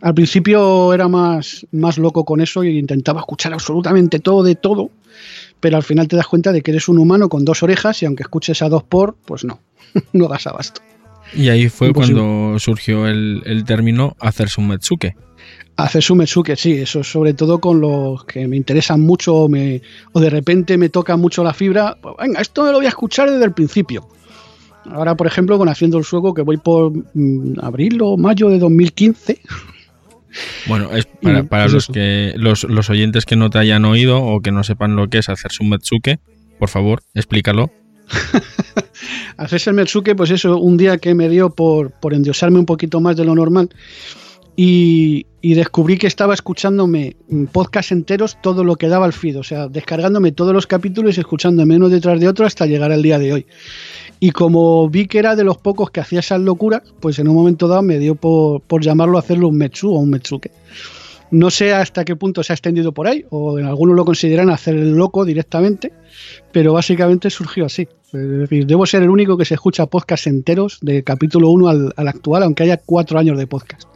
[0.00, 4.90] Al principio era más, más loco con eso y intentaba escuchar absolutamente todo de todo,
[5.60, 8.06] pero al final te das cuenta de que eres un humano con dos orejas y
[8.06, 9.60] aunque escuches a dos por, pues no,
[10.12, 10.80] no das abasto.
[11.32, 12.20] Y ahí fue Imposible.
[12.20, 15.14] cuando surgió el, el término hacer su Metsuke.
[15.76, 19.80] Hacer su Metsuke, sí, eso sobre todo con los que me interesan mucho o, me,
[20.12, 21.96] o de repente me toca mucho la fibra.
[22.00, 24.06] Pues venga, esto me lo voy a escuchar desde el principio.
[24.90, 28.58] Ahora, por ejemplo, con Haciendo el Sueco, que voy por mmm, abril o mayo de
[28.58, 29.40] 2015.
[30.66, 34.22] Bueno, es para, para es los que los, los, oyentes que no te hayan oído
[34.22, 36.20] o que no sepan lo que es hacerse un Metsuke,
[36.58, 37.70] por favor, explícalo.
[39.36, 42.98] hacerse el Metsuke, pues eso, un día que me dio por, por endiosarme un poquito
[42.98, 43.68] más de lo normal
[44.56, 47.16] y, descubrí que estaba escuchándome
[47.52, 51.20] podcast enteros todo lo que daba al feed, o sea, descargándome todos los capítulos y
[51.20, 53.46] escuchándome uno detrás de otro hasta llegar al día de hoy.
[54.20, 57.34] Y como vi que era de los pocos que hacía esas locuras, pues en un
[57.34, 60.52] momento dado me dio por, por llamarlo a hacerlo un Metsu o un Metsuke.
[61.32, 64.50] No sé hasta qué punto se ha extendido por ahí, o en algunos lo consideran
[64.50, 65.90] hacer el loco directamente,
[66.52, 67.88] pero básicamente surgió así.
[68.12, 71.94] Es decir, debo ser el único que se escucha podcast enteros de capítulo 1 al,
[71.96, 73.91] al actual, aunque haya cuatro años de podcast.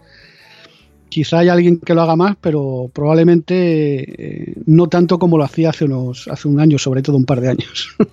[1.09, 5.71] Quizá hay alguien que lo haga más, pero probablemente eh, no tanto como lo hacía
[5.71, 7.97] hace, unos, hace un año, sobre todo un par de años.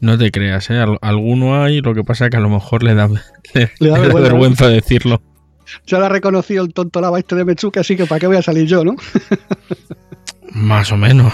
[0.00, 0.84] No te creas, ¿eh?
[1.00, 3.08] Alguno hay, lo que pasa es que a lo mejor le da,
[3.54, 5.22] le, le da, le da vergüenza decirlo.
[5.86, 8.36] Ya lo ha reconocido el tonto lava este de Metsuke, así que ¿para qué voy
[8.36, 8.96] a salir yo, no?
[10.52, 11.32] Más o menos.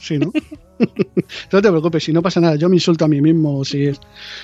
[0.00, 0.32] Sí, ¿no?
[1.52, 3.64] no te preocupes, si no pasa nada, yo me insulto a mí mismo.
[3.64, 4.00] Si es,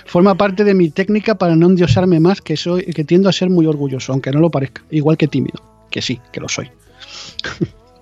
[0.07, 3.51] forma parte de mi técnica para no endiosarme más, que soy, que tiendo a ser
[3.51, 4.83] muy orgulloso, aunque no lo parezca.
[4.91, 6.69] Igual que tímido, que sí, que lo soy.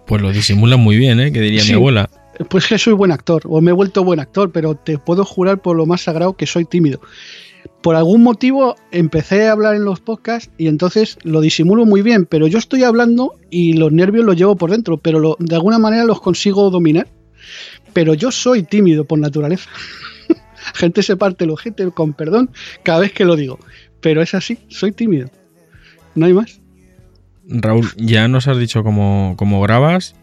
[0.07, 1.33] Pues lo disimula muy bien, ¿eh?
[1.33, 1.71] Que diría Sí.
[1.71, 2.11] mi abuela.
[2.51, 5.63] Pues que soy buen actor, o me he vuelto buen actor, pero te puedo jurar
[5.63, 7.01] por lo más sagrado que soy tímido.
[7.83, 12.27] Por algún motivo empecé a hablar en los podcasts y entonces lo disimulo muy bien,
[12.27, 15.79] pero yo estoy hablando y los nervios los llevo por dentro, pero lo- de alguna
[15.79, 17.09] manera los consigo dominar.
[17.93, 19.71] Pero yo soy tímido por naturaleza.
[20.75, 22.51] Gente se parte el ojete, con perdón,
[22.83, 23.59] cada vez que lo digo.
[24.01, 25.31] Pero es así, soy tímido.
[26.15, 26.61] No hay más.
[27.47, 30.15] Raúl, ya nos has dicho cómo, cómo grabas,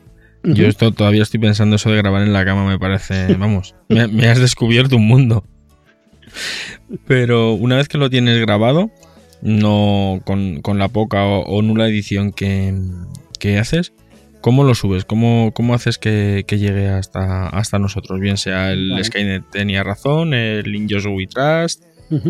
[0.43, 4.07] Yo esto todavía estoy pensando eso de grabar en la cama, me parece, vamos, me,
[4.07, 5.45] me has descubierto un mundo.
[7.05, 8.89] Pero una vez que lo tienes grabado,
[9.41, 12.73] no con, con la poca o, o nula edición que,
[13.39, 13.93] que haces,
[14.41, 15.05] ¿cómo lo subes?
[15.05, 18.19] ¿Cómo, cómo haces que, que llegue hasta, hasta nosotros?
[18.19, 19.03] Bien sea el Vale.
[19.03, 21.83] Skynet tenía razón, el Injust We Trust,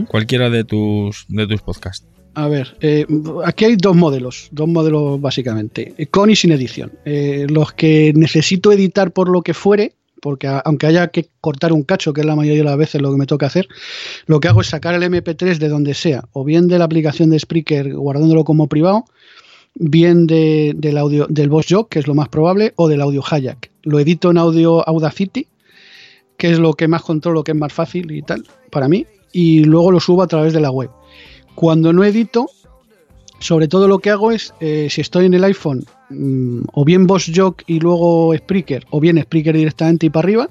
[0.08, 2.06] cualquiera de tus, de tus podcasts.
[2.34, 3.06] A ver, eh,
[3.44, 6.94] aquí hay dos modelos, dos modelos básicamente, con y sin edición.
[7.04, 11.74] Eh, los que necesito editar por lo que fuere, porque a- aunque haya que cortar
[11.74, 13.68] un cacho, que es la mayoría de las veces lo que me toca hacer,
[14.28, 17.32] lo que hago es sacar el MP3 de donde sea, o bien de la aplicación
[17.32, 19.04] de Spreaker guardándolo como privado,
[19.76, 23.24] bien de- del audio del Boss Jog, que es lo más probable, o del audio
[23.30, 23.72] Hayak.
[23.84, 25.48] Lo edito en audio Audacity,
[26.38, 29.64] que es lo que más controlo, que es más fácil y tal para mí, y
[29.64, 30.90] luego lo subo a través de la web.
[31.56, 32.50] Cuando no edito,
[33.40, 37.08] sobre todo lo que hago es, eh, si estoy en el iPhone, mm, o bien
[37.08, 40.50] Boss Jog y luego Spreaker, o bien Spreaker directamente y para arriba,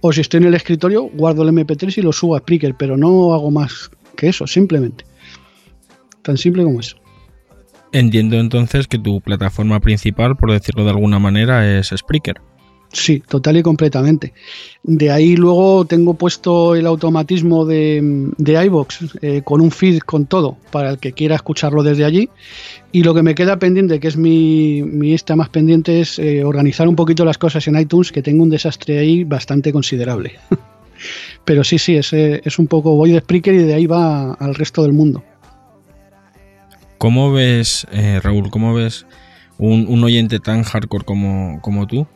[0.00, 2.96] o si estoy en el escritorio, guardo el MP3 y lo subo a Spreaker, pero
[2.96, 5.04] no hago más que eso, simplemente.
[6.22, 6.96] Tan simple como eso.
[7.96, 12.42] Entiendo entonces que tu plataforma principal, por decirlo de alguna manera, es Spreaker.
[12.92, 14.34] Sí, total y completamente.
[14.82, 20.26] De ahí luego tengo puesto el automatismo de, de iVoox eh, con un feed con
[20.26, 22.28] todo para el que quiera escucharlo desde allí.
[22.92, 26.44] Y lo que me queda pendiente, que es mi, mi esta más pendiente, es eh,
[26.44, 30.34] organizar un poquito las cosas en iTunes, que tengo un desastre ahí bastante considerable.
[31.46, 34.34] Pero sí, sí, es, eh, es un poco, voy de Spreaker y de ahí va
[34.34, 35.24] al resto del mundo.
[36.98, 39.06] ¿Cómo ves, eh, Raúl, cómo ves
[39.58, 42.06] un, un oyente tan hardcore como, como tú?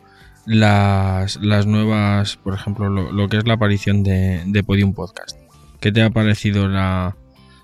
[0.45, 5.37] Las, las nuevas, por ejemplo, lo, lo que es la aparición de, de Podium Podcast.
[5.79, 7.15] ¿Qué te ha parecido la,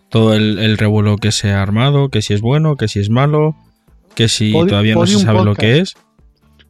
[0.09, 2.09] todo el, el revuelo que se ha armado?
[2.09, 3.55] Que si es bueno, que si es malo,
[4.15, 5.95] que si todavía no se sabe lo que es.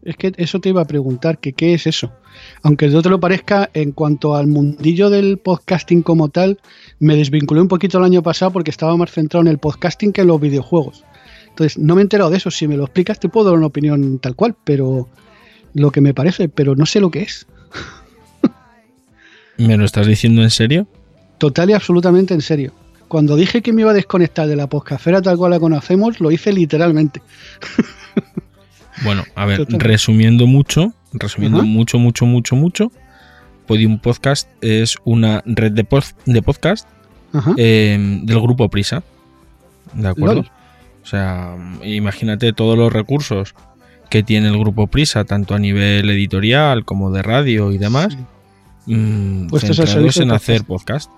[0.04, 2.14] Es que eso te iba a preguntar, que qué es eso.
[2.62, 6.60] Aunque no te lo parezca, en cuanto al mundillo del podcasting como tal,
[7.00, 10.22] me desvinculé un poquito el año pasado porque estaba más centrado en el podcasting que
[10.22, 11.04] en los videojuegos.
[11.50, 12.52] Entonces, no me he enterado de eso.
[12.52, 15.08] Si me lo explicas, te puedo dar una opinión tal cual, pero
[15.74, 17.48] lo que me parece, pero no sé lo que es.
[19.58, 20.88] ¿Me lo estás diciendo en serio?
[21.38, 22.74] Total y absolutamente en serio.
[23.08, 26.32] Cuando dije que me iba a desconectar de la podcastfera tal cual la conocemos, lo
[26.32, 27.22] hice literalmente.
[29.04, 29.80] Bueno, a ver, Total.
[29.80, 32.92] resumiendo mucho, resumiendo mucho, mucho, mucho, mucho,
[33.68, 36.88] Podium Podcast es una red de, pod- de podcast
[37.58, 39.04] eh, del grupo Prisa.
[39.94, 40.36] ¿De acuerdo?
[40.36, 40.52] Lol.
[41.04, 43.54] O sea, imagínate todos los recursos
[44.10, 48.18] que tiene el grupo Prisa, tanto a nivel editorial como de radio y demás,
[48.86, 48.94] Sí.
[48.96, 51.12] mm, Puestos al centrados en hacer podcast.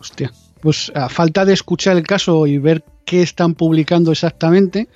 [0.00, 0.32] Hostia.
[0.60, 4.88] Pues a falta de escuchar el caso y ver qué están publicando exactamente,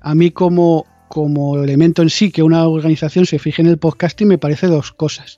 [0.00, 4.26] a mí como, como elemento en sí que una organización se fije en el podcasting
[4.26, 5.36] me parece dos cosas.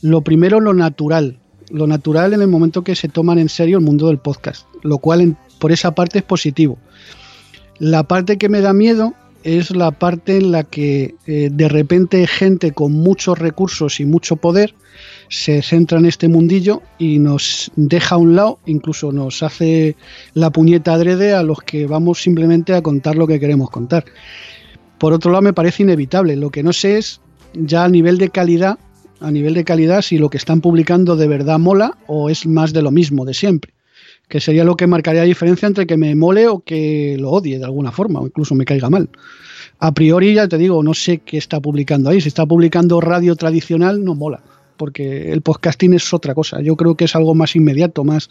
[0.00, 1.38] Lo primero, lo natural.
[1.68, 4.96] Lo natural en el momento que se toman en serio el mundo del podcast, lo
[4.96, 6.78] cual por esa parte es positivo.
[7.78, 9.12] La parte que me da miedo
[9.44, 14.36] es la parte en la que eh, de repente gente con muchos recursos y mucho
[14.36, 14.74] poder
[15.28, 19.94] se centra en este mundillo y nos deja a un lado, incluso nos hace
[20.32, 24.06] la puñeta adrede a los que vamos simplemente a contar lo que queremos contar.
[25.02, 26.36] Por otro lado, me parece inevitable.
[26.36, 27.20] Lo que no sé es
[27.54, 28.78] ya a nivel de calidad,
[29.18, 32.72] a nivel de calidad, si lo que están publicando de verdad mola o es más
[32.72, 33.74] de lo mismo, de siempre.
[34.28, 37.58] Que sería lo que marcaría la diferencia entre que me mole o que lo odie
[37.58, 39.08] de alguna forma, o incluso me caiga mal.
[39.80, 42.20] A priori, ya te digo, no sé qué está publicando ahí.
[42.20, 44.44] Si está publicando radio tradicional, no mola
[44.76, 46.60] porque el podcasting es otra cosa.
[46.60, 48.28] Yo creo que es algo más inmediato, más,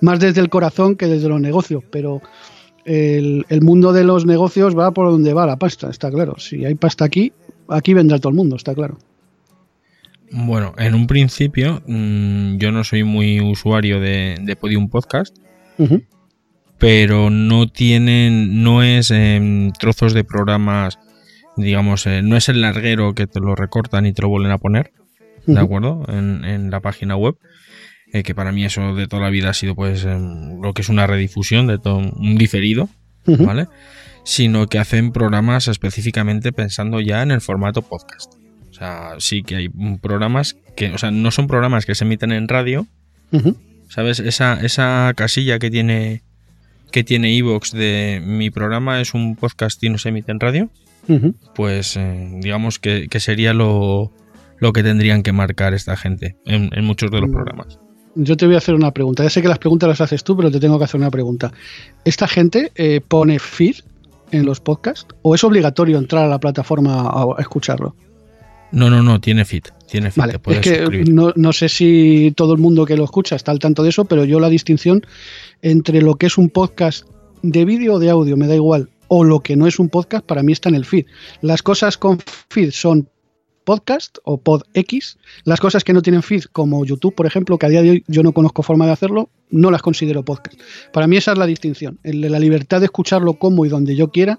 [0.00, 2.20] más desde el corazón que desde los negocios, pero
[2.84, 6.38] el, el mundo de los negocios va por donde va la pasta, está claro.
[6.38, 7.32] Si hay pasta aquí,
[7.68, 8.98] aquí vendrá todo el mundo, está claro.
[10.30, 15.36] Bueno, en un principio, mm, yo no soy muy usuario de, de Podium Podcast,
[16.78, 20.98] pero no tienen, no es em, trozos de programas,
[21.56, 24.58] digamos, eh, no es el larguero que te lo recortan y te lo vuelven a
[24.58, 24.92] poner,
[25.46, 26.04] ¿de acuerdo?
[26.08, 27.36] En, en la página web,
[28.14, 30.80] eh, que para mí eso de toda la vida ha sido pues em, lo que
[30.80, 32.88] es una redifusión, de todo un diferido.
[33.26, 33.68] ¿vale?
[34.24, 38.32] Sino que hacen programas específicamente pensando ya en el formato podcast.
[38.70, 39.68] O sea, sí que hay
[40.00, 42.86] programas que, o sea, no son programas que se emiten en radio.
[43.88, 44.18] ¿Sabes?
[44.20, 46.22] Esa, esa casilla que tiene
[46.92, 50.70] que tiene Evox de mi programa es un podcast y no se emite en radio,
[51.54, 54.12] pues eh, digamos que, que sería lo,
[54.58, 57.32] lo que tendrían que marcar esta gente en, en muchos de los Mm.
[57.32, 57.78] programas.
[58.14, 59.22] Yo te voy a hacer una pregunta.
[59.22, 61.52] Ya sé que las preguntas las haces tú, pero te tengo que hacer una pregunta.
[62.04, 63.76] ¿Esta gente eh, pone feed
[64.30, 65.06] en los podcasts?
[65.22, 67.94] ¿O es obligatorio entrar a la plataforma a, escucharlo?
[68.72, 69.64] No, no, no, tiene feed.
[69.88, 73.36] Tiene feed vale, es que no, no, sé si todo el mundo que lo escucha
[73.36, 75.02] está al tanto de eso, pero yo la distinción
[75.62, 77.06] entre lo que es un podcast
[77.42, 80.24] de vídeo o de audio, me da igual, o lo que no es un podcast,
[80.24, 81.06] para mí está en el feed.
[81.42, 83.08] Las cosas con feed son
[83.64, 85.18] podcast o PodX.
[85.44, 88.04] Las cosas que no tienen feed, como YouTube, por ejemplo, que a día de hoy
[88.06, 90.60] yo no conozco forma de hacerlo, no las considero podcast.
[90.92, 94.38] Para mí esa es la distinción, la libertad de escucharlo como y donde yo quiera.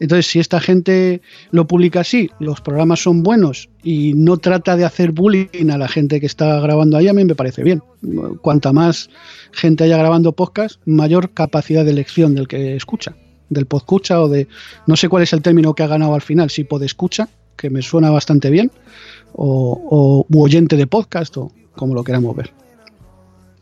[0.00, 4.84] Entonces, si esta gente lo publica así, los programas son buenos y no trata de
[4.84, 7.82] hacer bullying a la gente que está grabando ahí, a mí me parece bien.
[8.40, 9.10] Cuanta más
[9.52, 13.16] gente haya grabando podcast, mayor capacidad de elección del que escucha,
[13.48, 14.46] del podescucha o de...
[14.86, 17.28] No sé cuál es el término que ha ganado al final, si podescucha
[17.58, 18.70] que me suena bastante bien,
[19.34, 22.52] o, oyente de podcast, o como lo queramos ver.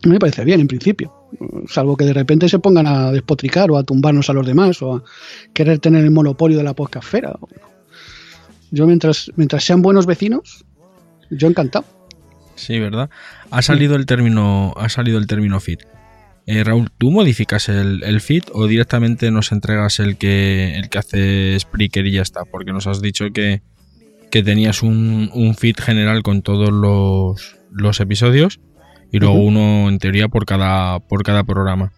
[0.05, 1.13] Me parece bien, en principio.
[1.69, 4.97] Salvo que de repente se pongan a despotricar o a tumbarnos a los demás o
[4.97, 5.05] a
[5.53, 7.37] querer tener el monopolio de la podcastfera.
[8.71, 10.65] Yo, mientras, mientras sean buenos vecinos,
[11.31, 11.85] yo encantado.
[12.55, 13.11] Sí, ¿verdad?
[13.51, 15.83] Ha salido el término, ha salido el término fit.
[16.47, 20.99] Eh, Raúl, ¿tú modificas el, el, feed o directamente nos entregas el que, el que
[20.99, 22.45] hace Spreaker y ya está?
[22.45, 23.63] Porque nos has dicho que,
[24.31, 28.61] que tenías un, un feed general con todos los, los episodios
[29.13, 31.93] y luego uno en teoría por cada, por cada programa.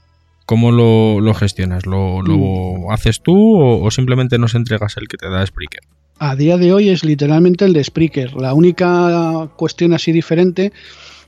[0.46, 1.84] ¿Cómo lo, lo gestionas?
[1.84, 2.90] ¿Lo, lo mm.
[2.90, 5.80] haces tú o, simplemente nos entregas el que te da Spreaker?
[6.18, 8.34] A día de hoy es literalmente el de Spreaker.
[8.34, 10.72] La única cuestión así diferente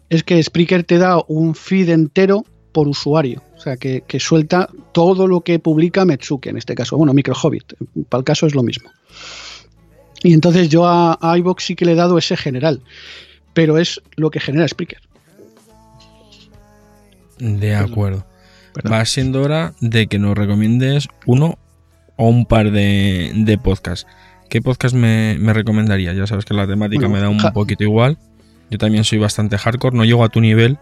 [0.09, 3.43] es que Spreaker te da un feed entero por usuario.
[3.57, 6.97] O sea, que, que suelta todo lo que publica Metsuke, en este caso.
[6.97, 7.75] Bueno, Micro Hobbit.
[8.09, 8.91] Para el caso es lo mismo.
[10.23, 12.83] Y entonces yo a, iBox sí que le he dado ese general,
[13.55, 15.01] pero es lo que genera Spreaker.
[17.39, 18.27] De acuerdo.
[18.91, 21.59] Va siendo hora de que nos recomiendes uno
[22.17, 24.07] o un par de, de podcasts.
[24.49, 26.17] ¿Qué podcast me, me recomendarías?
[26.17, 28.19] Ya sabes que la temática me da un poquito igual.
[28.71, 30.79] Yo también soy bastante hardcore, no llego a tu nivel,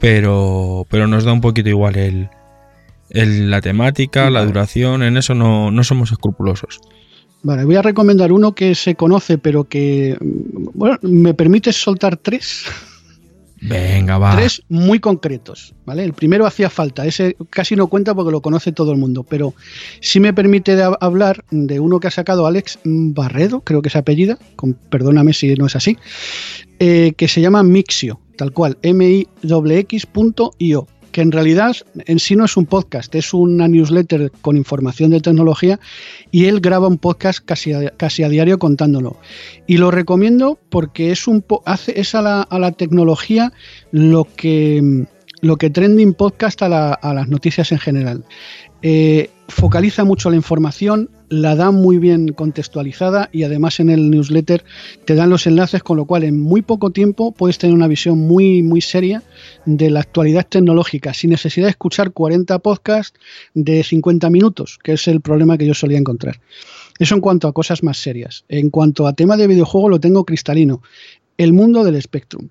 [0.00, 2.28] pero, pero nos da un poquito igual el,
[3.50, 6.80] la temática, la duración, en eso no, no somos escrupulosos.
[7.44, 10.16] Vale, voy a recomendar uno que se conoce, pero que.
[10.20, 12.64] Bueno, ¿me permites soltar tres?
[13.60, 14.34] Venga, va.
[14.34, 16.04] Tres muy concretos, ¿vale?
[16.04, 19.54] El primero hacía falta, ese casi no cuenta porque lo conoce todo el mundo, pero
[20.00, 24.38] sí me permite hablar de uno que ha sacado Alex Barredo, creo que es apellida,
[24.56, 25.98] con, perdóname si no es así,
[26.78, 32.34] eh, que se llama Mixio, tal cual, m i x.io que en realidad en sí
[32.34, 35.78] no es un podcast, es una newsletter con información de tecnología
[36.32, 39.16] y él graba un podcast casi a, casi a diario contándolo.
[39.68, 43.52] Y lo recomiendo porque es, un hace, es a, la, a la tecnología
[43.92, 45.06] lo que,
[45.44, 48.24] lo que Trending Podcast a, las noticias en general.
[48.80, 54.64] Eh, focaliza mucho la información, la da muy bien contextualizada y además en el newsletter
[55.04, 58.18] te dan los enlaces, con lo cual en muy poco tiempo puedes tener una visión
[58.18, 59.22] muy, muy seria
[59.66, 63.18] de la actualidad tecnológica, sin necesidad de escuchar 40 podcasts
[63.52, 66.40] de 50 minutos, que es el problema que yo solía encontrar.
[66.98, 68.46] Eso en cuanto a cosas más serias.
[68.48, 70.80] En cuanto a tema de videojuego, lo tengo cristalino.
[71.36, 72.48] El mundo del Spectrum.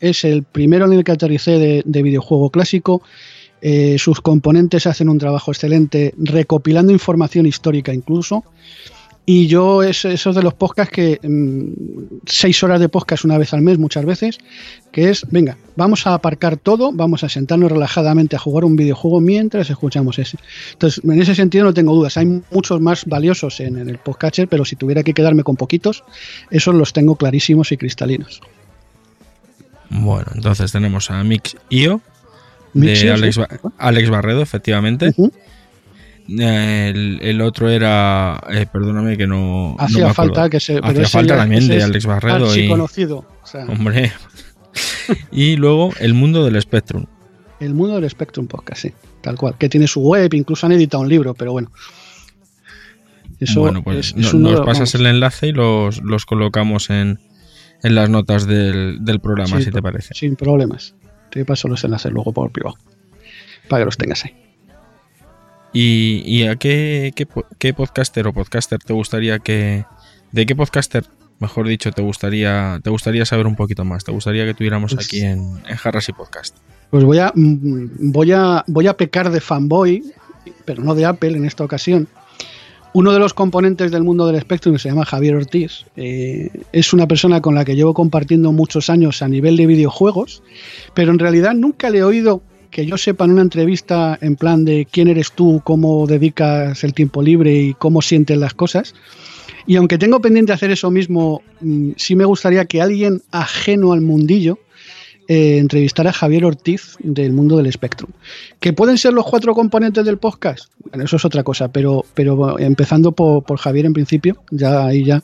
[0.00, 3.02] Es el primero en el que aterricé de, de videojuego clásico
[3.60, 8.44] eh, sus componentes hacen un trabajo excelente recopilando información histórica incluso.
[9.28, 11.18] Y yo, es, esos de los podcasts que.
[11.20, 14.38] Mm, seis horas de podcast una vez al mes, muchas veces.
[14.92, 19.20] Que es, venga, vamos a aparcar todo, vamos a sentarnos relajadamente a jugar un videojuego
[19.20, 20.38] mientras escuchamos ese.
[20.74, 22.16] Entonces, en ese sentido no tengo dudas.
[22.18, 26.04] Hay muchos más valiosos en, el podcatcher, pero si tuviera que quedarme con poquitos,
[26.52, 28.40] esos los tengo clarísimos y cristalinos.
[29.90, 32.00] Bueno, entonces tenemos a Mix.io,
[32.74, 33.10] de
[33.78, 35.14] Alex, Barredo, efectivamente.
[36.28, 39.76] el, otro era, eh, perdóname que no.
[39.78, 40.78] Hacía falta que se.
[40.82, 42.56] Hacía falta también de Alex Barredo.
[42.56, 43.24] Y, conocido.
[43.68, 44.12] Hombre.
[45.32, 47.06] y luego El Mundo del Spectrum.
[47.60, 49.56] El Mundo del Spectrum Podcast, sí, tal cual.
[49.58, 51.70] Que tiene su web, incluso han editado un libro, pero bueno.
[53.38, 57.20] Eso bueno, pues nos pasas el enlace y los, colocamos en,
[57.82, 60.14] en las notas del, programa, si te parece.
[60.14, 60.94] Sin problemas.
[61.30, 62.76] Te paso los enlaces luego por privado.
[63.68, 64.34] Para que los tengas ahí.
[65.72, 67.12] ¿Y, a qué,
[67.58, 69.84] qué, podcaster o podcaster te gustaría que.
[70.32, 71.04] ¿De qué podcaster,
[71.38, 74.04] mejor dicho, te gustaría, te gustaría saber un poquito más?
[74.04, 76.56] ¿Te gustaría que tuviéramos pues aquí en, en Jarras y Podcast?
[76.90, 80.02] Pues voy a, mm, voy, a, voy a pecar de fanboy,
[80.64, 82.08] pero no de Apple en esta ocasión.
[82.96, 85.84] Uno de los componentes del mundo del Spectrum se llama Javier Ortiz.
[85.96, 90.42] Eh, es una persona con la que llevo compartiendo muchos años a nivel de videojuegos,
[90.94, 92.40] pero en realidad nunca le he oído
[92.70, 96.94] que yo sepa en una entrevista en plan de quién eres tú, cómo dedicas el
[96.94, 98.94] tiempo libre y cómo sientes las cosas.
[99.66, 104.00] Y aunque tengo pendiente hacer eso mismo, mm, sí me gustaría que alguien ajeno al
[104.00, 104.58] mundillo
[105.28, 108.10] eh, entrevistara a Javier Ortiz del mundo del Spectrum.
[108.60, 110.70] ¿Que pueden ser los cuatro componentes del podcast?
[110.84, 115.04] Bueno, eso es otra cosa, pero, pero empezando por, por Javier en principio, ya ahí
[115.04, 115.22] ya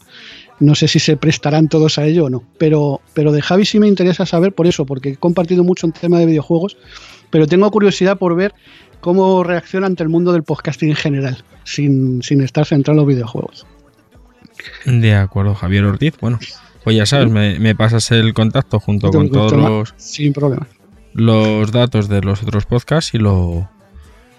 [0.63, 2.45] no sé si se prestarán todos a ello o no.
[2.59, 5.93] Pero, pero de Javi sí me interesa saber por eso, porque he compartido mucho en
[5.93, 6.77] tema de videojuegos,
[7.31, 8.55] pero tengo curiosidad por ver
[9.01, 13.15] cómo reacciona ante el mundo del podcasting en general, sin, sin estar centrado en los
[13.15, 13.67] videojuegos.
[14.85, 16.15] De acuerdo, Javier Ortiz.
[16.21, 16.39] Bueno,
[16.85, 20.67] pues ya sabes, me, me pasas el contacto junto con todos los, Sin problema.
[21.15, 23.69] los datos de los otros podcasts y lo,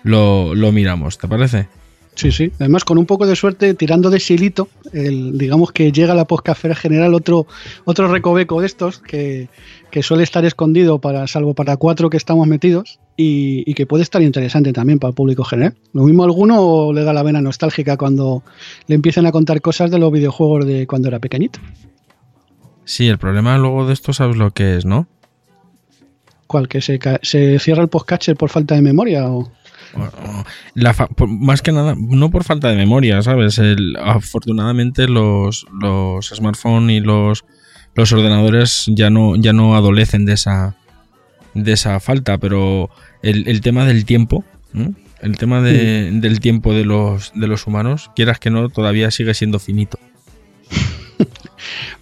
[0.03, 1.67] lo, lo miramos, ¿te parece?
[2.15, 2.51] Sí, sí.
[2.59, 6.25] Además, con un poco de suerte, tirando de silito, el, digamos que llega a la
[6.25, 7.47] podcastfera general otro,
[7.85, 9.49] otro recoveco de estos que,
[9.89, 14.03] que suele estar escondido para, salvo para cuatro que estamos metidos, y, y que puede
[14.03, 15.73] estar interesante también para el público general.
[15.93, 18.43] Lo mismo a alguno le da la vena nostálgica cuando
[18.85, 21.59] le empiecen a contar cosas de los videojuegos de cuando era pequeñito.
[22.86, 25.07] Sí, el problema luego de esto sabes lo que es, ¿no?
[26.47, 26.67] ¿Cuál?
[26.67, 29.27] ¿Que se, se cierra el podcatcher por falta de memoria?
[29.29, 29.51] O...
[30.75, 33.57] La fa- más que nada, no por falta de memoria, ¿sabes?
[33.59, 37.45] El- afortunadamente los, los smartphones y los,
[37.95, 40.75] los ordenadores ya no, ya no adolecen de esa,
[41.53, 42.89] de esa falta, pero
[43.21, 44.43] el, el tema del tiempo,
[45.21, 49.34] el tema de- del tiempo de los, de los humanos, quieras que no, todavía sigue
[49.34, 49.97] siendo finito.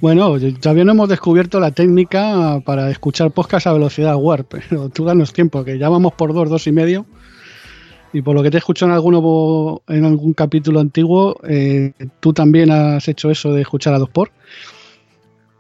[0.02, 5.06] Bueno, todavía no hemos descubierto la técnica para escuchar podcast a velocidad warp, pero tú
[5.06, 7.06] danos tiempo, que ya vamos por dos, dos y medio.
[8.12, 12.34] Y por lo que te he escuchado en, alguno, en algún capítulo antiguo, eh, tú
[12.34, 14.32] también has hecho eso de escuchar a dos por.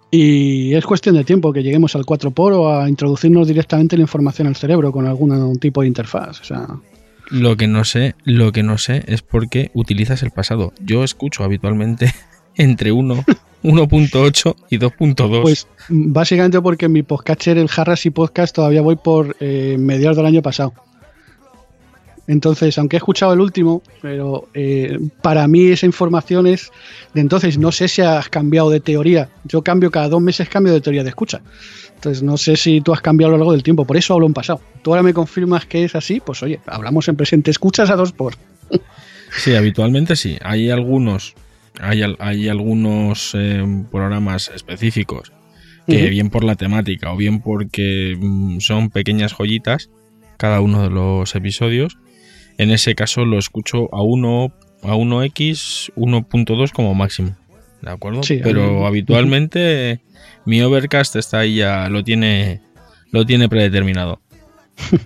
[0.09, 4.01] Y es cuestión de tiempo que lleguemos al 4 por o a introducirnos directamente la
[4.01, 6.41] información al cerebro con algún tipo de interfaz.
[6.41, 6.67] O sea,
[7.29, 10.73] Lo que no sé, lo que no sé es por qué utilizas el pasado.
[10.81, 12.13] Yo escucho habitualmente
[12.55, 13.25] entre 1,
[13.63, 15.41] 1.8 y 2.2.
[15.41, 20.17] Pues básicamente porque en mi podcatcher, el Harras y Podcast, todavía voy por eh, mediados
[20.17, 20.73] del año pasado.
[22.27, 26.71] Entonces, aunque he escuchado el último, pero eh, para mí esa información es
[27.13, 27.57] de entonces.
[27.57, 29.29] No sé si has cambiado de teoría.
[29.43, 31.41] Yo cambio cada dos meses, cambio de teoría de escucha.
[31.95, 33.85] Entonces, no sé si tú has cambiado a lo largo del tiempo.
[33.85, 34.61] Por eso hablo en pasado.
[34.81, 37.51] Tú ahora me confirmas que es así, pues oye, hablamos en presente.
[37.51, 38.35] Escuchas a dos por.
[39.37, 40.37] Sí, habitualmente sí.
[40.41, 41.35] Hay algunos,
[41.81, 45.31] hay, al- hay algunos eh, programas específicos
[45.87, 49.89] que bien por la temática o bien porque mm, son pequeñas joyitas
[50.37, 51.97] cada uno de los episodios.
[52.57, 54.53] En ese caso lo escucho a 1
[54.83, 57.35] a 1x 1.2 como máximo.
[57.81, 58.23] ¿De acuerdo?
[58.23, 60.01] Sí, Pero habitualmente
[60.45, 62.61] mi Overcast está ahí ya lo tiene
[63.11, 64.21] lo tiene predeterminado.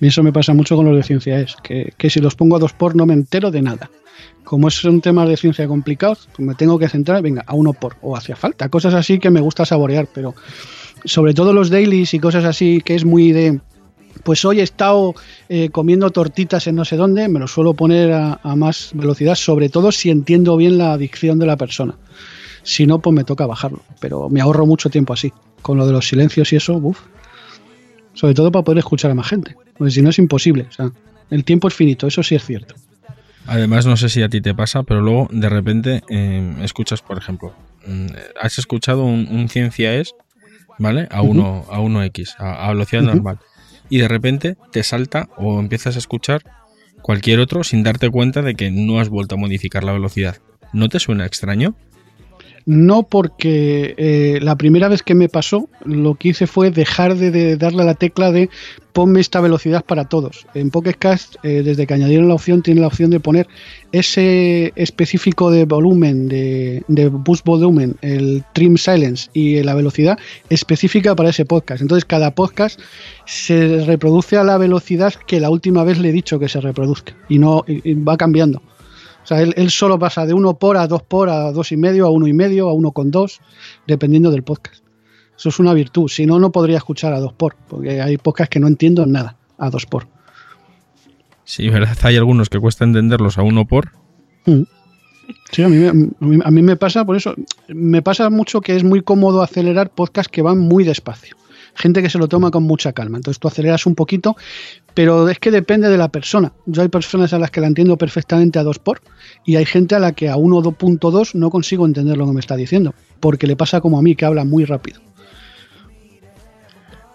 [0.00, 2.56] Y eso me pasa mucho con los de ciencia es, que, que si los pongo
[2.56, 3.90] a dos por no me entero de nada.
[4.44, 7.96] Como son temas de ciencia complicados, pues me tengo que centrar, venga, a uno por,
[8.02, 10.34] o hacía falta, cosas así que me gusta saborear, pero
[11.04, 13.60] sobre todo los dailies y cosas así que es muy de,
[14.22, 15.14] pues hoy he estado
[15.48, 19.34] eh, comiendo tortitas en no sé dónde, me lo suelo poner a, a más velocidad,
[19.34, 21.96] sobre todo si entiendo bien la adicción de la persona.
[22.64, 25.32] Si no, pues me toca bajarlo, pero me ahorro mucho tiempo así.
[25.60, 26.98] Con lo de los silencios y eso, uff.
[28.14, 29.54] Sobre todo para poder escuchar a más gente.
[29.76, 30.66] Porque si no es imposible.
[30.70, 30.90] O sea,
[31.30, 32.74] el tiempo es finito, eso sí es cierto.
[33.46, 37.18] Además, no sé si a ti te pasa, pero luego de repente eh, escuchas, por
[37.18, 37.54] ejemplo,
[37.86, 38.06] mm,
[38.40, 40.14] has escuchado un, un Ciencia es,
[40.78, 41.08] ¿vale?
[41.10, 43.38] A 1 a 1x, a, a velocidad normal.
[43.90, 46.42] Y de repente te salta o empiezas a escuchar
[47.02, 50.38] cualquier otro sin darte cuenta de que no has vuelto a modificar la velocidad.
[50.72, 51.76] ¿No te suena extraño?
[52.66, 57.56] No porque eh, la primera vez que me pasó, lo que hice fue dejar de,
[57.56, 58.48] darle a la tecla de
[58.94, 60.46] ponme esta velocidad para todos.
[60.54, 63.48] En Pocket Cast, eh, desde que añadieron la opción, tiene la opción de poner
[63.92, 71.14] ese específico de volumen, de, de boost volumen, el trim silence y la velocidad específica
[71.14, 71.82] para ese podcast.
[71.82, 72.80] Entonces, cada podcast
[73.26, 77.14] se reproduce a la velocidad que la última vez le he dicho que se reproduzca
[77.28, 78.62] y no y va cambiando.
[79.24, 81.76] O sea, él, él solo pasa de 1 por a 2 por a 2 y
[81.78, 83.40] medio, a 1 y medio, a 1 con 2,
[83.86, 84.84] dependiendo del podcast.
[85.36, 86.08] Eso es una virtud.
[86.08, 89.36] Si no, no podría escuchar a 2 por, porque hay podcasts que no entiendo nada
[89.58, 90.06] a 2 por.
[91.44, 91.96] Sí, ¿verdad?
[92.02, 93.90] Hay algunos que cuesta entenderlos a uno por.
[94.46, 94.62] Mm.
[95.52, 97.34] Sí, a mí, me- a mí- a mí me pasa, por eso,
[97.68, 101.34] me pasa mucho que es muy cómodo acelerar podcasts que van muy despacio.
[101.74, 103.18] Gente que se lo toma con mucha calma.
[103.18, 104.36] Entonces tú aceleras un poquito,
[104.94, 106.52] pero es que depende de la persona.
[106.66, 109.02] Yo hay personas a las que la entiendo perfectamente a 2 por
[109.44, 112.56] y hay gente a la que a 1.2 no consigo entender lo que me está
[112.56, 115.00] diciendo, porque le pasa como a mí, que habla muy rápido.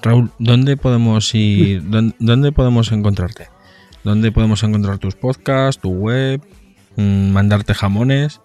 [0.02, 1.90] Raúl, ¿dónde podemos ir?
[1.90, 3.48] dónde, dónde podemos encontrarte?
[4.04, 6.42] ¿Dónde podemos encontrar tus podcasts, tu web,
[6.96, 8.40] mm, mandarte jamones?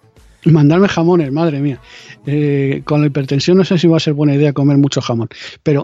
[0.51, 1.79] Mandarme jamones, madre mía.
[2.25, 5.29] Eh, con la hipertensión no sé si va a ser buena idea comer mucho jamón,
[5.63, 5.83] pero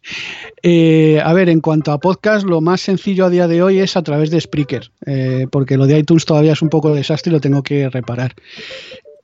[0.62, 3.96] eh, a ver, en cuanto a podcast, lo más sencillo a día de hoy es
[3.96, 7.34] a través de Spreaker, eh, porque lo de iTunes todavía es un poco desastre y
[7.34, 8.34] lo tengo que reparar.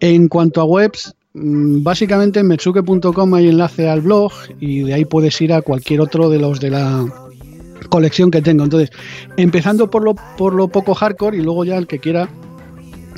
[0.00, 5.04] En cuanto a webs, mm, básicamente en metsuke.com hay enlace al blog y de ahí
[5.04, 7.04] puedes ir a cualquier otro de los de la
[7.88, 8.64] colección que tengo.
[8.64, 8.90] Entonces,
[9.36, 12.28] empezando por lo, por lo poco hardcore y luego ya el que quiera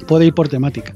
[0.07, 0.95] puede ir por temática.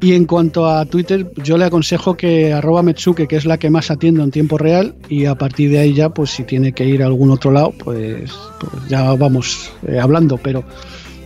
[0.00, 3.70] Y en cuanto a Twitter, yo le aconsejo que arroba Metsuke, que es la que
[3.70, 6.84] más atiendo en tiempo real, y a partir de ahí ya, pues si tiene que
[6.84, 8.30] ir a algún otro lado, pues,
[8.60, 10.36] pues ya vamos eh, hablando.
[10.36, 10.64] Pero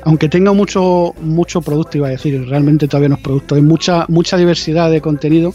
[0.05, 4.07] aunque tenga mucho, mucho producto, iba a decir, realmente todavía no es producto, hay mucha,
[4.09, 5.53] mucha diversidad de contenido.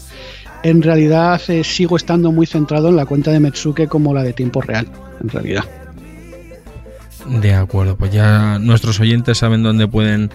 [0.62, 4.34] En realidad eh, sigo estando muy centrado en la cuenta de Metsuke como la de
[4.34, 4.86] tiempo real,
[5.22, 5.64] en realidad.
[7.40, 10.30] De acuerdo, pues ya nuestros oyentes saben dónde pueden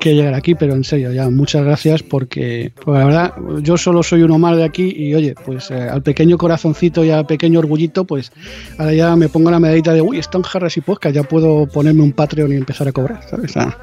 [0.00, 4.02] que llegar aquí, pero en serio, ya muchas gracias porque, pues, la verdad, yo solo
[4.02, 7.60] soy uno más de aquí y oye, pues eh, al pequeño corazoncito y al pequeño
[7.60, 8.32] orgullito, pues
[8.78, 12.02] ahora ya me pongo la medallita de, uy, están jarras y podcast, ya puedo ponerme
[12.02, 13.56] un Patreon y empezar a cobrar, ¿sabes?
[13.56, 13.76] Ah.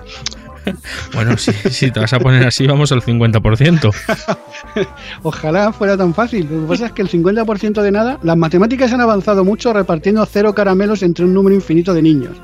[1.13, 3.95] Bueno, si, te vas a poner así, vamos al 50%.
[5.24, 6.45] Ojalá fuera tan fácil.
[6.51, 10.26] Lo que pasa es que el 50% de nada, las matemáticas han avanzado mucho repartiendo
[10.26, 12.36] cero caramelos entre un número infinito de niños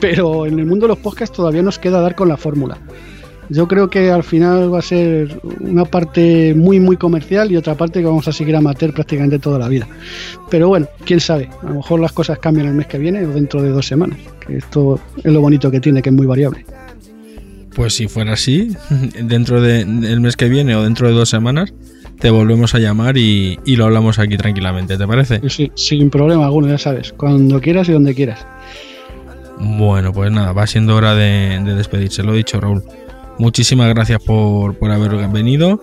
[0.00, 2.78] pero en el mundo de los podcasts todavía nos queda dar con la fórmula.
[3.50, 7.74] Yo creo que al final va a ser una parte muy muy comercial y otra
[7.74, 9.86] parte que vamos a seguir a amateur prácticamente toda la vida.
[10.50, 13.28] Pero bueno, quién sabe, a lo mejor las cosas cambian el mes que viene o
[13.28, 16.64] dentro de dos semanas, que esto es lo bonito que tiene, que es muy variable.
[17.74, 18.74] Pues si fuera así,
[19.22, 21.74] dentro del mes que viene o dentro de dos semanas,
[22.18, 25.40] te volvemos a llamar y, lo hablamos aquí tranquilamente, ¿te parece?
[25.48, 28.46] Sí, sin problema alguno, ya sabes, cuando quieras y donde quieras.
[29.58, 32.82] Bueno, pues nada, va siendo hora de, despedirse, lo he dicho Raúl.
[33.38, 35.80] Muchísimas gracias por, haber venido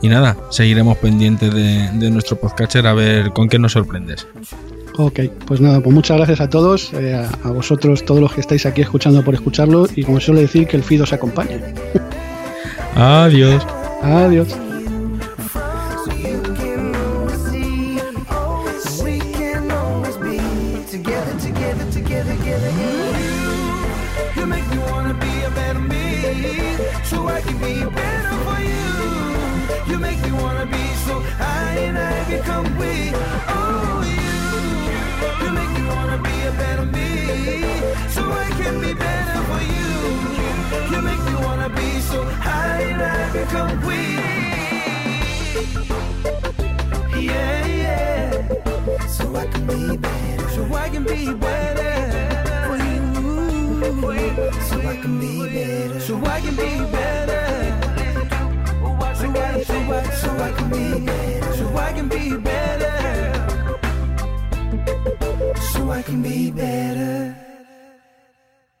[0.00, 4.26] y nada, seguiremos pendientes de, nuestro podcatcher a ver con qué nos sorprendes.
[4.96, 8.64] Ok, pues nada, pues muchas gracias a todos, eh, a, vosotros, todos los que estáis
[8.64, 11.60] aquí escuchando por escucharlo y como suele decir, que el FIDO os acompañe.
[12.94, 13.66] Adiós.
[14.02, 14.56] Adiós.
[49.88, 50.48] Be better.
[50.50, 51.94] So I can be better
[52.66, 53.00] for you.
[54.68, 56.00] So I can be better.
[56.00, 57.44] So I can be better.
[59.14, 61.52] So I, so I, so I can be better.
[61.54, 62.94] So I can be better.
[65.72, 67.43] So I can be better.